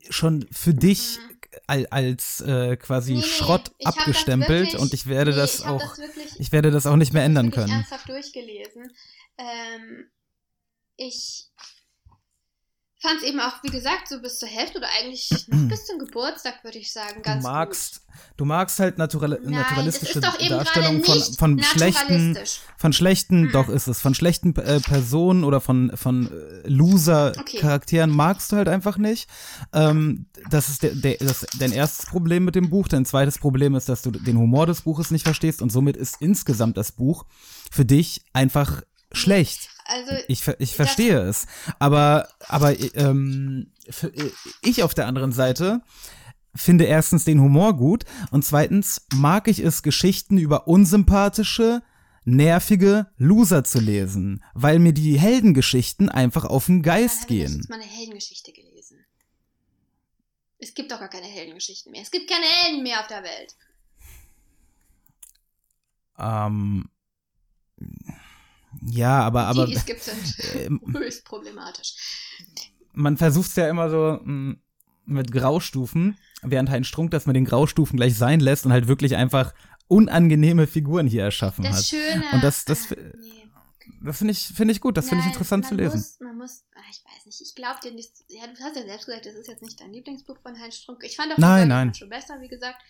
[0.10, 3.14] schon für dich al als äh, quasi.
[3.14, 5.98] Nee, nee, Schrott ich das abgestempelt wirklich- und ich werde nee, das ich auch das
[5.98, 7.80] wirklich- ich werde das auch nicht mehr Ich ändern habe wirklich können.
[7.80, 8.92] ernsthaft durchgelesen.
[9.38, 10.12] Ähm,
[10.98, 11.48] ich
[13.02, 15.98] fand es eben auch, wie gesagt, so bis zur Hälfte oder eigentlich noch bis zum
[16.00, 18.02] Geburtstag, würde ich sagen, Du ganz magst,
[18.38, 22.38] du magst halt naturale, Nein, naturalistische es ist doch eben Darstellungen von, von schlechten,
[22.78, 23.52] von schlechten, Mhm.
[23.52, 28.68] doch ist es, von schlechten äh, Personen oder von, von äh, Loser-Charakteren magst du halt
[28.68, 29.28] einfach nicht.
[29.74, 32.88] Ähm, das ist der, der, das, dein erstes Problem mit dem Buch.
[32.88, 36.18] Dein zweites Problem ist, dass du den Humor des Buches nicht verstehst und somit ist
[36.20, 37.26] insgesamt das Buch
[37.72, 39.70] für dich einfach schlecht.
[39.86, 41.48] Also, Ich, ich verstehe es.
[41.80, 44.12] Aber, aber ähm, für,
[44.62, 45.82] ich auf der anderen Seite
[46.56, 51.82] finde erstens den Humor gut und zweitens mag ich es, Geschichten über unsympathische,
[52.24, 57.58] nervige Loser zu lesen, weil mir die Heldengeschichten einfach auf den Geist habe ich gehen.
[57.58, 59.06] jetzt mal eine Heldengeschichte gelesen.
[60.60, 62.04] Es gibt doch gar keine Heldengeschichten mehr.
[62.04, 63.56] Es gibt keine Helden mehr auf der Welt.
[66.20, 66.90] Ähm,
[68.88, 70.18] ja, aber, aber die, es gibt, sind
[70.56, 71.96] ähm, höchst problematisch.
[72.94, 74.56] man versucht es ja immer so mh,
[75.06, 79.16] mit Graustufen, während Heinz Strunk das mit den Graustufen gleich sein lässt und halt wirklich
[79.16, 79.54] einfach
[79.88, 81.86] unangenehme Figuren hier erschaffen Das hat.
[81.86, 82.24] Schöne.
[82.32, 83.50] Und das, das, äh, nee.
[84.02, 85.98] das finde ich, finde ich gut, das finde ich interessant zu lesen.
[85.98, 88.12] Muss, man muss, ach, ich weiß nicht, ich glaube dir nicht.
[88.30, 91.04] Ja, du hast ja selbst gesagt, das ist jetzt nicht dein Lieblingsbuch von Heinz Strunk.
[91.04, 91.94] Ich fand auch Nein, nein.
[91.94, 92.82] Schon besser, wie gesagt.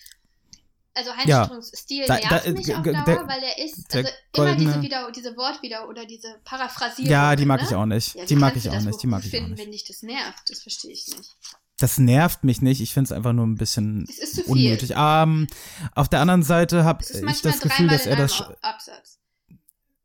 [0.94, 1.46] Also Heinz Ja.
[1.46, 4.82] Strunks Stil Da- nervt da- mich auf Dauer, der- weil er ist, also immer diese,
[4.82, 7.10] wieder, diese Wort wieder oder diese Paraphrasierung.
[7.10, 7.68] Ja, die mag ne?
[7.68, 8.16] ich auch nicht.
[8.16, 9.02] Ja, die mag ich auch nicht.
[9.02, 9.58] Die mag ich auch nicht.
[9.58, 11.36] wenn dich das nervt, das verstehe ich nicht.
[11.80, 12.82] Das nervt mich nicht.
[12.82, 14.06] Ich finde es einfach nur ein bisschen
[14.46, 14.94] unnötig.
[14.96, 15.48] Ähm,
[15.96, 19.20] auf der anderen Seite habe ich das Gefühl, dass er das, Absatz.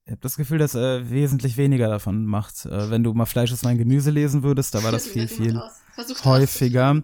[0.05, 2.65] ich habe das Gefühl, dass er wesentlich weniger davon macht.
[2.65, 5.61] Äh, wenn du mal Fleisch ist mein Gemüse lesen würdest, da war das viel, viel
[6.25, 7.03] häufiger.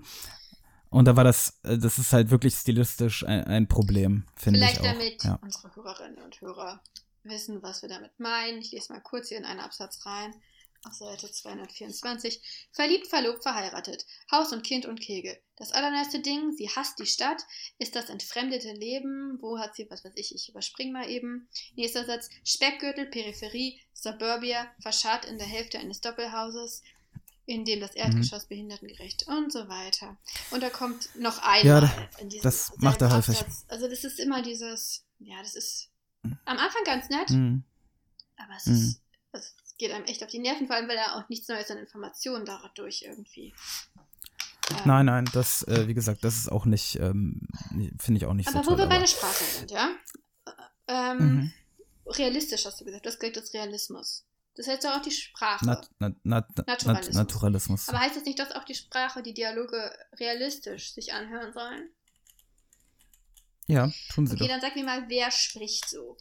[0.92, 4.66] Und da war das, äh, das ist halt wirklich stilistisch ein, ein Problem, finde ich
[4.66, 5.38] Vielleicht damit Ja.
[5.42, 6.80] unsere Hörerinnen und Hörer
[7.24, 8.60] wissen, was wir damit meinen.
[8.60, 10.34] Ich lese mal kurz hier in einen Absatz rein.
[10.84, 12.40] Auf Seite 224.
[12.72, 14.04] Verliebt, verlobt, verheiratet.
[14.32, 15.38] Haus und Kind und Kegel.
[15.56, 17.40] Das allerneueste Ding, sie hasst die Stadt,
[17.78, 19.38] ist das entfremdete Leben.
[19.40, 21.48] Wo hat sie, was weiß ich, ich überspringe mal eben.
[21.76, 22.28] Nächster Satz.
[22.44, 26.82] Speckgürtel, Peripherie, Suburbia, verscharrt in der Hälfte eines Doppelhauses,
[27.46, 27.82] in dem Mhm.
[27.82, 30.16] das Erdgeschoss behindertengerecht und so weiter.
[30.50, 33.38] Und da kommt noch Ja, einmal diesem das macht er häufig.
[33.40, 33.64] Absatz.
[33.68, 35.88] Also das ist immer dieses, ja, das ist
[36.44, 37.64] am Anfang ganz nett, Mhm.
[38.36, 38.72] aber es, Mhm.
[38.74, 39.00] ist,
[39.32, 41.78] es geht einem echt auf die Nerven, vor allem weil er auch nichts Neues an
[41.78, 43.52] Informationen dadurch irgendwie.
[44.70, 47.40] ähm, Nein, nein, das, äh, wie gesagt, das ist auch nicht, ähm,
[47.98, 48.78] finde ich auch nicht Aber so wo toll.
[48.78, 49.90] wir bei aber- der Sprache sind, ja?
[50.86, 51.52] Ähm, Mhm.
[52.06, 54.24] Realistisch hast du gesagt, das gilt als Realismus.
[54.54, 55.64] Das heißt doch auch die Sprache.
[55.64, 57.16] Nat nat nat nat Naturalismus.
[57.16, 57.88] Naturalismus.
[57.88, 61.88] Aber heißt das nicht, dass auch die Sprache, die Dialoge realistisch sich anhören sollen?
[63.68, 64.48] ja, tun sie Okay, doch.
[64.48, 66.16] dann sag mir mal, wer spricht so?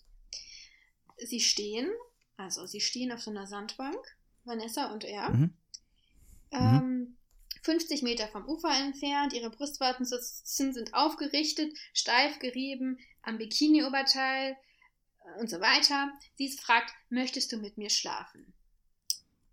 [1.18, 1.90] Sie stehen,
[2.38, 3.98] also sie stehen auf so einer Sandbank,
[4.46, 5.30] Vanessa und er.
[5.30, 5.54] Mhm.
[6.52, 7.18] Ähm,
[7.64, 14.56] 50 Meter vom Ufer entfernt, ihre Brustwarzen sind, sind aufgerichtet, steif gerieben, am Bikini-Oberteil
[15.40, 16.12] und so weiter.
[16.36, 18.54] Sie fragt, möchtest du mit mir schlafen?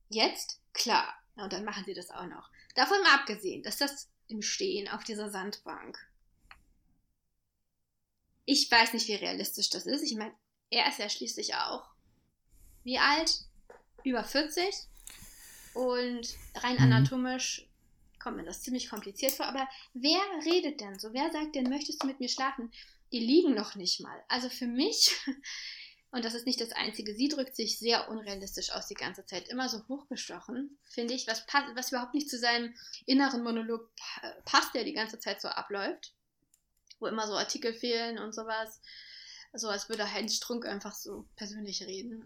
[0.08, 0.60] Jetzt?
[0.72, 1.14] Klar.
[1.36, 2.50] Und dann machen sie das auch noch.
[2.74, 5.98] Davon mal abgesehen, dass das im Stehen auf dieser Sandbank.
[8.44, 10.02] Ich weiß nicht, wie realistisch das ist.
[10.02, 10.34] Ich meine,
[10.70, 11.86] er ist ja schließlich auch.
[12.84, 13.44] Wie alt?
[14.04, 14.74] Über 40?
[15.74, 16.82] Und rein Mhm.
[16.92, 17.66] anatomisch
[18.18, 19.46] kommt mir das ziemlich kompliziert vor.
[19.46, 21.12] Aber wer redet denn so?
[21.12, 22.72] Wer sagt denn, möchtest du mit mir schlafen?
[23.12, 24.22] Die liegen noch nicht mal.
[24.28, 25.10] Also für mich,
[26.10, 29.48] und das ist nicht das Einzige, sie drückt sich sehr unrealistisch aus die ganze Zeit.
[29.48, 31.44] Immer so hochgestochen, finde ich, was,
[31.74, 32.74] was überhaupt nicht zu seinem
[33.06, 36.14] inneren Monolog pa- passt, der die ganze Zeit so abläuft.
[36.98, 38.80] Wo immer so Artikel fehlen und sowas.
[39.52, 42.24] So als würde Heinz Strunk einfach so persönlich reden.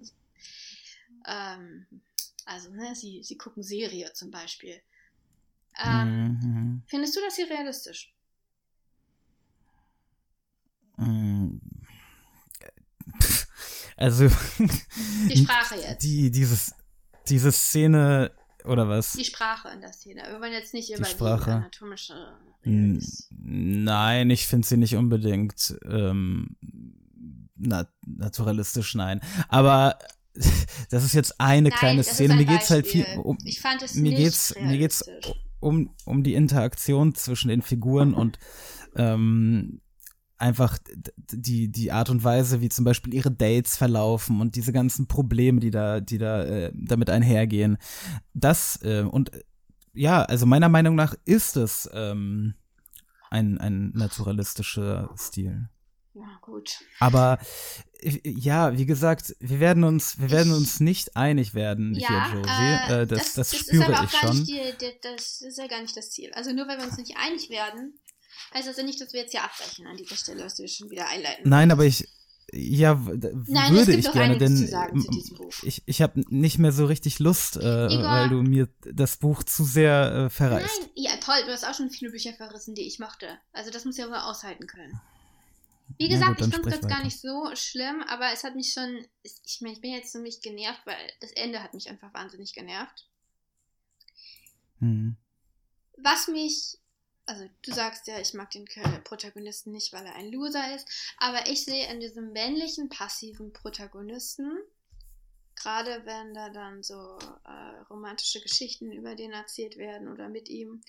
[1.27, 1.87] Ähm,
[2.45, 4.83] also, ne, sie, sie gucken Serie zum Beispiel.
[5.79, 6.83] Ähm, Mhm.
[6.87, 8.13] Findest du das hier realistisch?
[14.03, 14.29] Also,
[15.31, 16.03] Die Sprache jetzt.
[16.03, 16.75] die, dieses,
[17.29, 18.33] diese Szene,
[18.65, 19.13] oder was?
[19.13, 20.23] Die Sprache in der Szene.
[20.29, 21.53] Wir wollen jetzt nicht Die über die, Sprache.
[21.53, 22.15] anatomische
[22.65, 23.09] Realität.
[23.39, 26.57] Nein, ich finde sie nicht unbedingt ähm,
[27.57, 29.21] na naturalistisch, nein.
[29.49, 29.99] Aber
[30.91, 32.35] das ist jetzt eine Nein, kleine Szene.
[32.35, 35.05] ein Mir geht's halt viel um, Ich fand es mir geht's mir geht's
[35.61, 38.39] um um die Interaktion zwischen den Figuren und
[38.97, 39.82] ähm,
[40.43, 40.77] einfach
[41.33, 45.61] die die Art und Weise, wie zum Beispiel ihre Dates verlaufen und diese ganzen Probleme,
[45.61, 47.79] die da die da äh, damit einhergehen.
[48.35, 49.43] Das äh, und äh,
[49.95, 52.55] ja, also meiner Meinung nach ist es ähm,
[53.31, 55.69] ein ein naturalistischer Stil.
[56.15, 56.79] Ja, gut.
[57.01, 57.39] Aber
[58.01, 62.35] äh, ja, wie gesagt, wir werden uns, wir werden uns nicht einig werden, Ja, und
[62.35, 62.51] Josie.
[62.51, 64.37] äh, Äh, das, das, ist spüre aber auch ich gar schon.
[64.41, 66.31] Nicht die, die, das ist ja gar nicht das Ziel.
[66.35, 67.95] Also nur weil wir uns nicht einig werden,
[68.53, 71.09] das ja nicht, dass wir jetzt hier abbrechen an dieser Stelle, was du schon wieder
[71.09, 72.09] einleiten Nein, aber ich,
[72.53, 75.55] ja, Nein, es würde gibt ich doch gerne, denn zu sagen zu diesem Buch.
[75.63, 78.03] ich, ich habe nicht mehr so richtig Lust, äh, Igor.
[78.05, 80.81] weil du mir das Buch zu sehr äh, verreißt.
[80.81, 83.27] Nein, ja toll, du hast auch schon viele Bücher verrissen, die ich mochte.
[83.53, 85.01] Also das muss ja wohl aushalten können.
[85.99, 88.73] Wie gesagt, gut, dann ich fand jetzt gar nicht so schlimm, aber es hat mich
[88.73, 92.55] schon, ich meine, ich bin jetzt ziemlich genervt, weil das Ende hat mich einfach wahnsinnig
[92.55, 93.09] genervt.
[94.79, 95.17] Hm.
[95.99, 96.79] Was mich,
[97.33, 98.67] also du sagst ja, ich mag den
[99.05, 104.59] Protagonisten nicht, weil er ein Loser ist, aber ich sehe in diesem männlichen, passiven Protagonisten,
[105.57, 110.83] gerade wenn da dann so äh, romantische Geschichten über den erzählt werden oder mit ihm,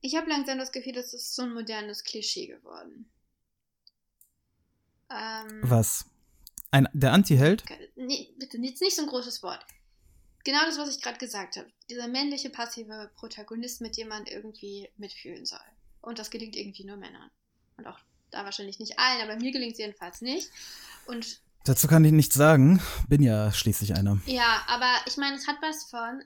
[0.00, 3.08] ich habe langsam das Gefühl, das ist so ein modernes Klischee geworden.
[5.08, 6.04] Ähm, Was?
[6.72, 7.62] Ein, der Anti-Held?
[7.94, 9.64] Nee, bitte, jetzt nicht so ein großes Wort.
[10.46, 11.66] Genau das, was ich gerade gesagt habe.
[11.90, 15.58] Dieser männliche, passive Protagonist, mit dem man irgendwie mitfühlen soll.
[16.02, 17.32] Und das gelingt irgendwie nur Männern.
[17.76, 17.98] Und auch
[18.30, 20.48] da wahrscheinlich nicht allen, aber mir gelingt es jedenfalls nicht.
[21.06, 22.80] Und Dazu kann ich nichts sagen.
[23.08, 24.20] Bin ja schließlich einer.
[24.26, 26.22] ja, aber ich meine, es hat was von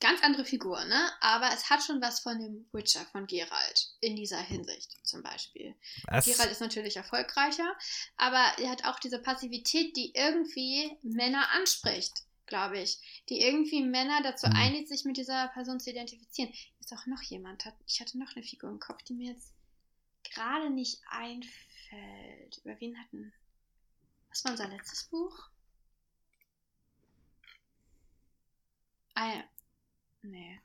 [0.00, 1.10] ganz andere Figur, ne?
[1.22, 5.74] Aber es hat schon was von dem Witcher von Geralt in dieser Hinsicht zum Beispiel.
[6.08, 6.26] Was?
[6.26, 7.74] Geralt ist natürlich erfolgreicher,
[8.18, 12.12] aber er hat auch diese Passivität, die irgendwie Männer anspricht,
[12.52, 13.00] glaube ich.
[13.30, 14.56] Die irgendwie Männer dazu Mhm.
[14.56, 16.52] einlädt, sich mit dieser Person zu identifizieren.
[16.80, 19.54] Ist auch noch jemand, hat, ich hatte noch eine Figur im Kopf, die mir jetzt
[20.22, 22.58] gerade nicht einfällt.
[22.62, 23.32] Über wen hatten.
[24.28, 25.48] Was war unser letztes Buch?
[29.14, 29.44] Ah ja.
[30.22, 30.60] Nee.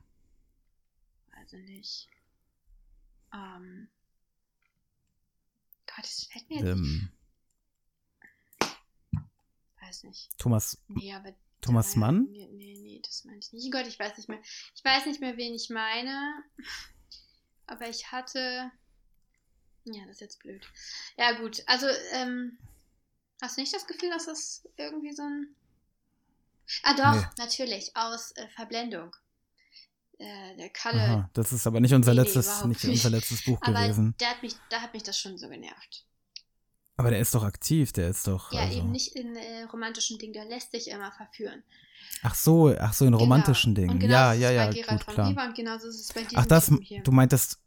[1.37, 2.09] Also nicht.
[3.33, 3.87] Ähm.
[5.85, 7.11] Gott, es fällt mir jetzt Ähm,
[9.79, 10.37] Weiß nicht.
[10.37, 11.33] Thomas, Nee, aber.
[11.61, 12.27] Thomas ja, Mann?
[12.31, 13.71] Nee, nee, nee, das meinte ich nicht.
[13.71, 14.39] Gott, ich weiß nicht mehr.
[14.75, 16.43] Ich weiß nicht mehr, wen ich meine.
[17.67, 18.71] Aber ich hatte.
[19.85, 20.65] Ja, das ist jetzt blöd.
[21.17, 21.63] Ja, gut.
[21.67, 22.57] Also, ähm.
[23.41, 25.55] Hast du nicht das Gefühl, dass das irgendwie so ein.
[26.83, 27.27] Ah, doch, Nee.
[27.37, 27.95] natürlich.
[27.95, 29.15] Aus äh, Verblendung.
[30.19, 31.01] Äh, der Kalle.
[31.01, 32.93] aha, das ist aber nicht unser Nee, nee, letztes, nicht nicht.
[33.05, 34.15] unser letztes Buch aber gewesen.
[34.19, 36.05] der hat mich, da hat mich das schon so genervt.
[36.97, 38.51] Aber der ist doch aktiv, der ist doch.
[38.51, 41.63] Ja, also, eben nicht in äh, romantischen Dingen, der lässt sich immer verführen.
[42.23, 43.91] Ach so, ach so, in romantischen genau.
[43.93, 44.09] Und Dingen.
[44.11, 45.27] genauso ja, ja, ja, gut, klar.
[45.47, 47.03] Und genauso ist es bei diesem Ach, das, hier.
[47.03, 47.59] du meintest,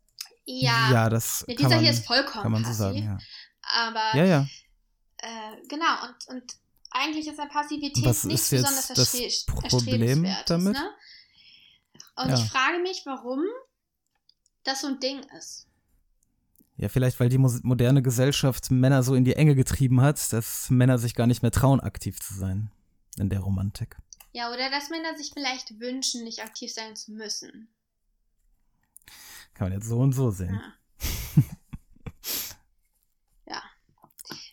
[0.47, 2.79] ja, ja, das Ja, dieser man, hier ist vollkommen kann man so passiv.
[2.79, 3.19] sagen, ja.
[3.63, 4.47] Aber Ja, ja.
[5.19, 6.53] Äh, genau, und, und
[6.91, 10.73] eigentlich ist ja Passivität Was nicht ist jetzt besonders das erstre- Problem damit?
[10.75, 10.91] Ne?
[12.17, 12.35] Und Ja.
[12.35, 13.45] ich frage mich, warum
[14.65, 15.67] das so ein Ding ist.
[16.81, 20.71] Ja, vielleicht, weil die mo- moderne Gesellschaft Männer so in die Enge getrieben hat, dass
[20.71, 22.71] Männer sich gar nicht mehr trauen, aktiv zu sein
[23.19, 23.99] in der Romantik.
[24.33, 27.69] Ja, oder dass Männer sich vielleicht wünschen, nicht aktiv sein zu müssen.
[29.53, 30.59] Kann man jetzt so und so sehen.
[30.59, 31.43] Ja.
[33.55, 33.63] ja.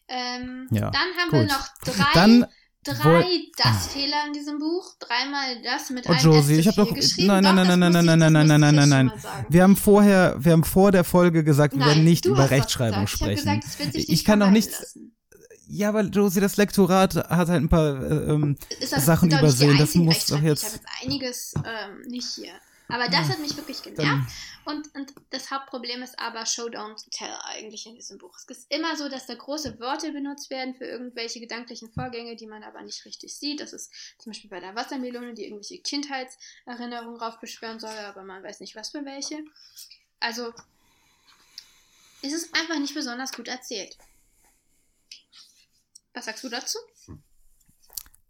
[0.10, 1.50] Ähm, Ja, dann haben wir gut.
[1.50, 2.46] noch drei, Dann
[2.94, 3.26] drei
[3.58, 4.96] Das-Fehler in diesem Buch.
[5.00, 6.94] Dreimal das mit Oh, einem Josie, ich habe doch.
[6.94, 7.28] geschrieben.
[7.28, 9.20] Nein, nein, nein, das nein, nein, ich- nein, das nein, nein, ich nein, nein, nein.
[9.20, 9.46] sagen.
[9.50, 13.06] Wir haben vorher, wir haben vor der Folge gesagt, wir Nein, werden nicht über Rechtschreibung
[13.06, 13.14] gesagt.
[13.14, 13.60] Ich sprechen.
[13.60, 14.80] gesagt, es wird sich Ich nicht kann doch vermeiden nichts.
[14.80, 15.14] lassen.
[15.70, 19.78] Ja, weil Josie, das Lektorat hat halt ein paar äh, ähm, das Sachen übersehen.
[19.78, 20.64] Das muss doch jetzt.
[20.64, 22.54] Ich habe jetzt einiges ähm, nicht hier.
[22.90, 24.32] Aber das hat mich wirklich genervt.
[24.66, 28.38] Und, und das Hauptproblem ist aber Show, Don't Tell eigentlich in diesem Buch.
[28.38, 32.48] Es ist immer so, dass da große Worte benutzt werden für irgendwelche gedanklichen Vorgänge, die
[32.48, 33.60] man aber nicht richtig sieht.
[33.60, 38.60] Das ist zum Beispiel bei der Wassermelone, die irgendwelche Kindheitserinnerungen raufbeschwören soll, aber man weiß
[38.62, 39.44] nicht, was für welche.
[40.20, 40.54] Also,
[42.22, 43.98] es ist einfach nicht besonders gut erzählt.
[46.14, 46.80] Was sagst du dazu?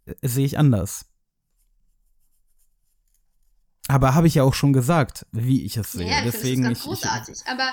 [0.04, 1.06] äh, sehe ich anders.
[3.88, 6.06] Aber habe ich ja auch schon gesagt, wie ich es sehe.
[6.08, 7.36] ja, ich Deswegen es ich, ganz großartig.
[7.46, 7.72] aber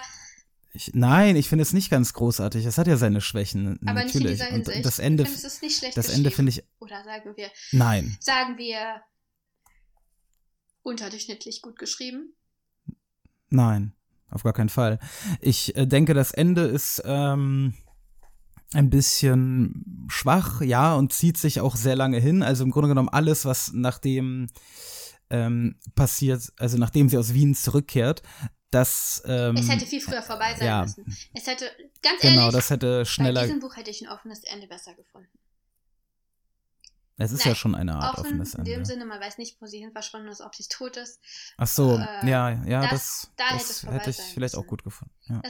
[0.74, 2.66] ich, ich, nein, ich finde es nicht ganz großartig.
[2.66, 4.40] Es hat ja seine Schwächen Aber nicht in natürlich.
[4.40, 4.86] dieser Und Hinsicht.
[4.86, 8.18] das Ende, Ich finde, es nicht schlecht das Ende finde ich, Oder sagen wir, nein,
[8.22, 9.02] sagen wir
[10.84, 12.34] unterdurchschnittlich gut geschrieben.
[13.50, 13.94] nein,
[14.30, 15.00] auf gar keinen Fall.
[15.42, 17.74] Ich äh, denke, das Ende ist ähm,
[18.74, 22.44] ein bisschen schwach, ja, und zieht sich auch sehr lange hin.
[22.44, 24.48] Also im Grunde genommen alles, was nachdem
[25.30, 28.22] ähm, passiert, also nachdem sie aus Wien zurückkehrt,
[28.72, 30.82] das ähm, es hätte viel früher vorbei sein ja.
[30.84, 31.06] müssen.
[31.34, 31.66] Es hätte,
[32.02, 33.42] ganz genau, ehrlich, das hätte bei schneller.
[33.44, 35.30] diesem Buch hätte ich ein offenes Ende besser gefunden.
[37.18, 38.86] Es ist Nein, ja schon eine Art Offen offenes in dem Ende.
[38.86, 41.22] Sinne, man weiß nicht, wo sie hin verschwunden ist, ob sie tot ist.
[41.56, 44.60] Ach so, äh, ja, ja, das- das, da hätte das vorbei hätte ich vielleicht auch
[44.64, 44.68] müssen.
[44.70, 45.14] gut gefunden.
[45.30, 45.42] Ja.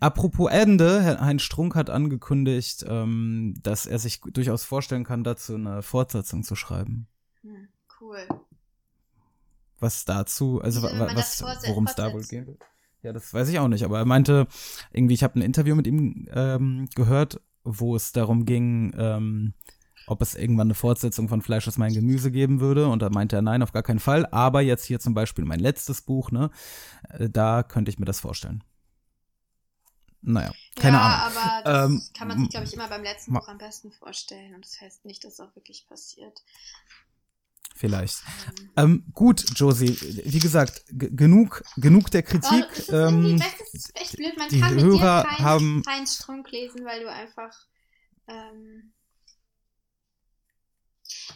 [0.00, 5.56] Apropos Ende, Herr Heinz Strunk hat angekündigt, ähm, dass er sich durchaus vorstellen kann, dazu
[5.56, 7.06] eine Fortsetzung zu schreiben.
[7.42, 7.68] hm,
[8.00, 8.26] cool.
[9.84, 12.62] Was dazu, also will was, fortse- worum es da wohl gehen wird.
[13.02, 14.46] Ja, das weiß ich auch nicht, aber er meinte,
[14.90, 19.52] irgendwie, ich habe ein Interview mit ihm ähm, gehört, wo es darum ging, ähm,
[20.06, 22.88] ob es irgendwann eine Fortsetzung von Fleisch ist mein Gemüse geben würde.
[22.88, 24.26] Und da meinte er, nein, auf gar keinen Fall.
[24.26, 26.50] Aber jetzt hier zum Beispiel mein letztes Buch, ne,
[27.10, 28.64] äh, da könnte ich mir das vorstellen.
[30.26, 31.36] Naja, keine ja, Ahnung.
[31.36, 34.54] aber das Ähm, kann man sich, glaube ich, immer beim letzten Buch am besten vorstellen.
[34.54, 36.42] Und das heißt nicht, dass es auch wirklich passiert.
[37.76, 38.18] Vielleicht.
[38.76, 42.50] Ähm, gut, Josie, wie gesagt, genug, genug der Kritik.
[42.52, 44.36] Oh, es ist ähm, ist echt blöd.
[44.38, 47.52] Man die kann mit Hörer dir keinen haben- Heinz Strunk lesen, weil du einfach.
[48.28, 48.92] Ähm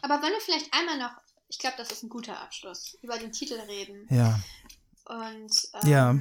[0.00, 1.10] aber wollen wir vielleicht einmal noch,
[1.48, 4.06] ich glaube, das ist ein guter Abschluss, über den Titel reden.
[4.10, 4.38] ja,
[5.06, 6.14] Und ähm, Ja.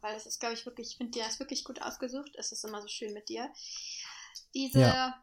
[0.00, 2.32] weil es ist, glaube ich, wirklich, ich finde, der ist wirklich gut ausgesucht.
[2.38, 3.48] Es ist immer so schön mit dir.
[4.54, 4.80] Diese.
[4.80, 5.22] Ja.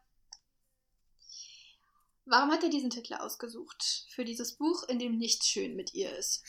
[2.26, 4.08] Warum hat er diesen Titel ausgesucht?
[4.10, 6.44] Für dieses Buch, in dem nichts schön mit ihr ist.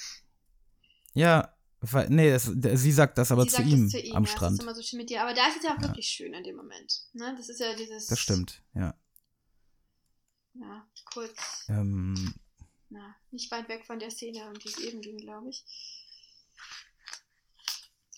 [1.15, 2.45] ja, weil, nee, das,
[2.81, 4.55] sie sagt das aber Sie zu sagt ihm, zu ihm, am ja, Strand.
[4.59, 5.23] ist immer so schön mit dir.
[5.23, 5.83] Aber da ist es ja auch Ja.
[5.89, 7.03] wirklich schön in dem Moment.
[7.13, 7.35] Ne?
[7.37, 8.07] Das ist ja dieses.
[8.07, 8.99] Das stimmt, ja.
[10.55, 11.67] Ja, kurz.
[11.69, 12.35] Ähm,
[12.89, 15.65] Na, nicht weit weg von der Szene, um die es eben ging, glaube ich.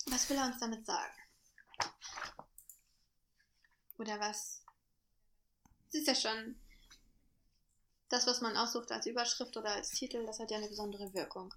[0.09, 1.13] Was will er uns damit sagen?
[3.97, 4.63] Oder was?
[5.89, 6.55] Es ist ja schon
[8.09, 11.53] das, was man aussucht als Überschrift oder als Titel, das hat ja eine besondere Wirkung.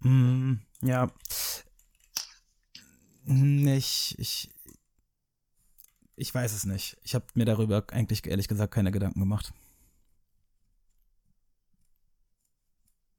[0.00, 1.10] mm, ja.
[3.24, 4.50] Ich, ich,
[6.16, 6.96] ich weiß es nicht.
[7.02, 9.52] Ich habe mir darüber eigentlich ehrlich gesagt keine Gedanken gemacht.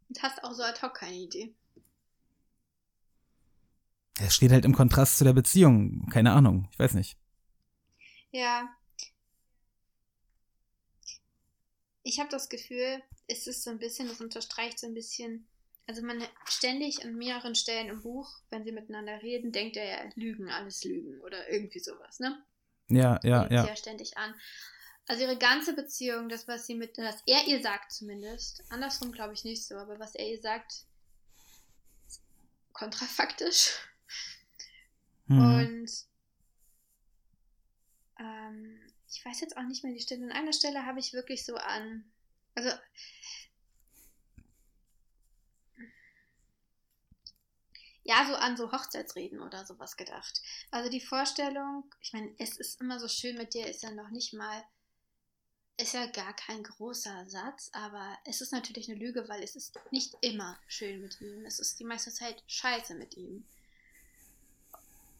[0.09, 1.53] Und hast auch so ad hoc keine Idee.
[4.19, 6.07] Es steht halt im Kontrast zu der Beziehung.
[6.09, 7.17] Keine Ahnung, ich weiß nicht.
[8.31, 8.69] Ja.
[12.09, 15.47] Ich habe das Gefühl, es ist so ein bisschen, das unterstreicht so ein bisschen,
[15.85, 20.11] also man ständig an mehreren Stellen im Buch, wenn sie miteinander reden, denkt er ja,
[20.15, 22.43] Lügen, alles Lügen oder irgendwie sowas, ne?
[22.87, 23.67] Ja, ja, sie ja.
[23.67, 24.33] ja ständig an.
[25.07, 29.35] Also ihre ganze Beziehung, das, was sie mit, was er ihr sagt zumindest, andersrum glaube
[29.35, 30.85] ich nicht so, aber was er ihr sagt,
[32.73, 33.75] kontrafaktisch.
[35.27, 35.37] Hm.
[35.37, 35.91] Und
[38.19, 38.79] ähm,
[39.11, 40.23] ich weiß jetzt auch nicht mehr die Stelle.
[40.25, 42.05] An einer Stelle habe ich wirklich so an.
[42.55, 42.69] Also.
[48.03, 50.41] Ja, so an so Hochzeitsreden oder sowas gedacht.
[50.71, 54.09] Also die Vorstellung, ich meine, es ist immer so schön mit dir, ist ja noch
[54.09, 54.63] nicht mal,
[55.77, 59.79] ist ja gar kein großer Satz, aber es ist natürlich eine Lüge, weil es ist
[59.91, 61.45] nicht immer schön mit ihm.
[61.45, 63.45] Es ist die meiste Zeit scheiße mit ihm.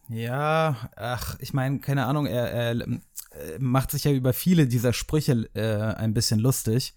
[0.10, 4.92] Ja, ach, ich meine, keine Ahnung, er, er äh, macht sich ja über viele dieser
[4.92, 6.96] Sprüche äh, ein bisschen lustig.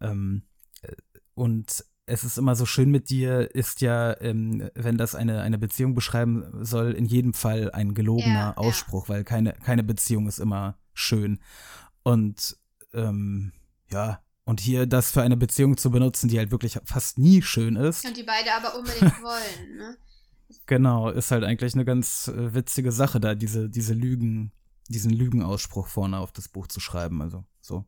[0.00, 0.42] Ähm,
[0.82, 0.92] äh,
[1.34, 5.58] und es ist immer so schön mit dir, ist ja, ähm, wenn das eine, eine
[5.58, 8.56] Beziehung beschreiben soll, in jedem Fall ein gelogener Ja, ja.
[8.56, 11.40] Ausspruch, weil keine, keine Beziehung ist immer schön.
[12.02, 12.56] Und
[12.92, 13.52] ähm,
[13.90, 17.76] ja, und hier das für eine Beziehung zu benutzen, die halt wirklich fast nie schön
[17.76, 18.04] ist.
[18.04, 19.96] Und die beide aber unbedingt wollen, ne?
[20.66, 24.52] Genau, ist halt eigentlich eine ganz äh, witzige Sache da, diese, diese Lügen
[24.88, 27.22] diesen Lügenausspruch vorne auf das Buch zu schreiben.
[27.22, 27.84] Also so.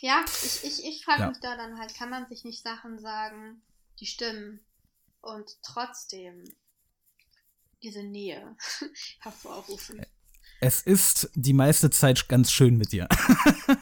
[0.00, 1.28] Ja, ich, ich, ich frage Ja.
[1.28, 3.62] mich da dann halt, kann man sich nicht Sachen sagen,
[3.98, 4.60] die stimmen
[5.20, 6.44] und trotzdem
[7.82, 8.56] diese Nähe
[9.20, 10.04] hervorrufen?
[10.60, 13.08] Es ist die meiste Zeit ganz schön mit dir.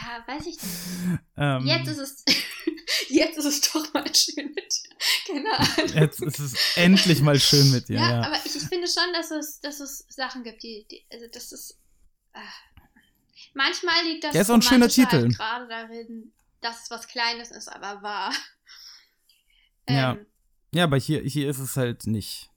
[0.00, 1.20] Ja, weiß ich nicht.
[1.36, 2.24] Ähm, Jetzt ist es,
[3.08, 4.96] jetzt ist es doch mal schön mit dir.
[5.26, 5.94] Keine Ahnung.
[5.94, 7.96] jetzt ist es endlich mal schön mit dir.
[7.96, 11.04] ja, Ja, aber ich, ich finde schon, dass es, dass es Sachen gibt, die, die
[11.12, 11.78] also das ist.
[12.34, 12.40] ah.
[13.54, 15.22] manchmal liegt das Der ist auch ein schöner Titel.
[15.22, 18.32] Halt gerade darin, dass es was Kleines ist, aber wahr.
[19.88, 20.12] Ja.
[20.12, 20.26] Ähm,
[20.74, 22.50] ja aber hier, hier ist es halt nicht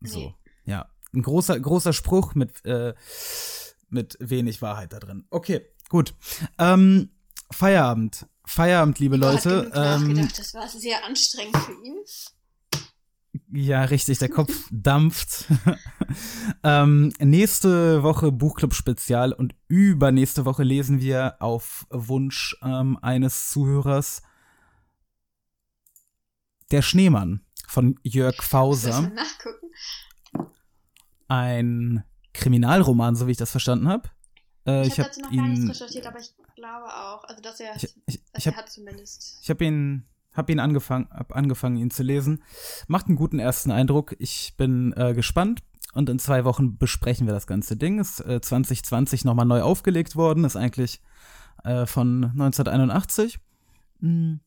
[0.00, 0.18] so.
[0.18, 0.34] Nee.
[0.64, 2.94] Ja, ein großer, großer Spruch mit, äh,
[3.88, 5.26] mit wenig Wahrheit da drin.
[5.30, 6.14] Okay, gut.
[6.58, 7.10] Ähm,
[7.50, 8.26] Feierabend.
[8.44, 9.70] Feierabend, liebe Leute.
[9.70, 10.38] genug Ähm, nachgedacht.
[10.38, 11.96] Das war sehr anstrengend für ihn.
[13.50, 15.46] Ja, richtig, der Kopf dampft.
[16.62, 24.22] ähm, nächste Woche Buchclub-Spezial und übernächste Woche lesen wir auf Wunsch ähm, eines Zuhörers
[26.70, 29.12] Der Schneemann von Jörg Fauser.
[31.28, 34.10] Ein Kriminalroman, so wie ich das verstanden habe.
[34.68, 37.24] Äh, Ich, ich habe dazu noch gar nichts ihn, recherchiert, aber ich glaube auch.
[37.24, 39.38] Also, dass er, ich, ich, ich er habe hat zumindest.
[39.42, 40.04] Ich habe ihn,
[40.34, 42.42] hab ihn angefangen, hab angefangen, ihn zu lesen.
[42.86, 44.14] Macht einen guten ersten Eindruck.
[44.18, 45.62] Ich bin äh, gespannt.
[45.94, 47.98] Und in zwei Wochen besprechen wir das ganze Ding.
[47.98, 50.44] Ist äh, 2020 nochmal neu aufgelegt worden.
[50.44, 51.00] Ist eigentlich
[51.64, 53.40] äh, von 1981.
[54.00, 54.40] Hm,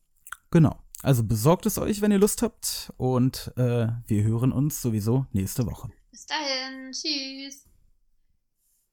[0.51, 0.78] genau.
[1.01, 2.93] Also besorgt es euch, wenn ihr Lust habt.
[2.97, 5.89] Und äh, wir hören uns sowieso nächste Woche.
[6.11, 6.91] Bis dahin.
[6.91, 7.70] Tschüss.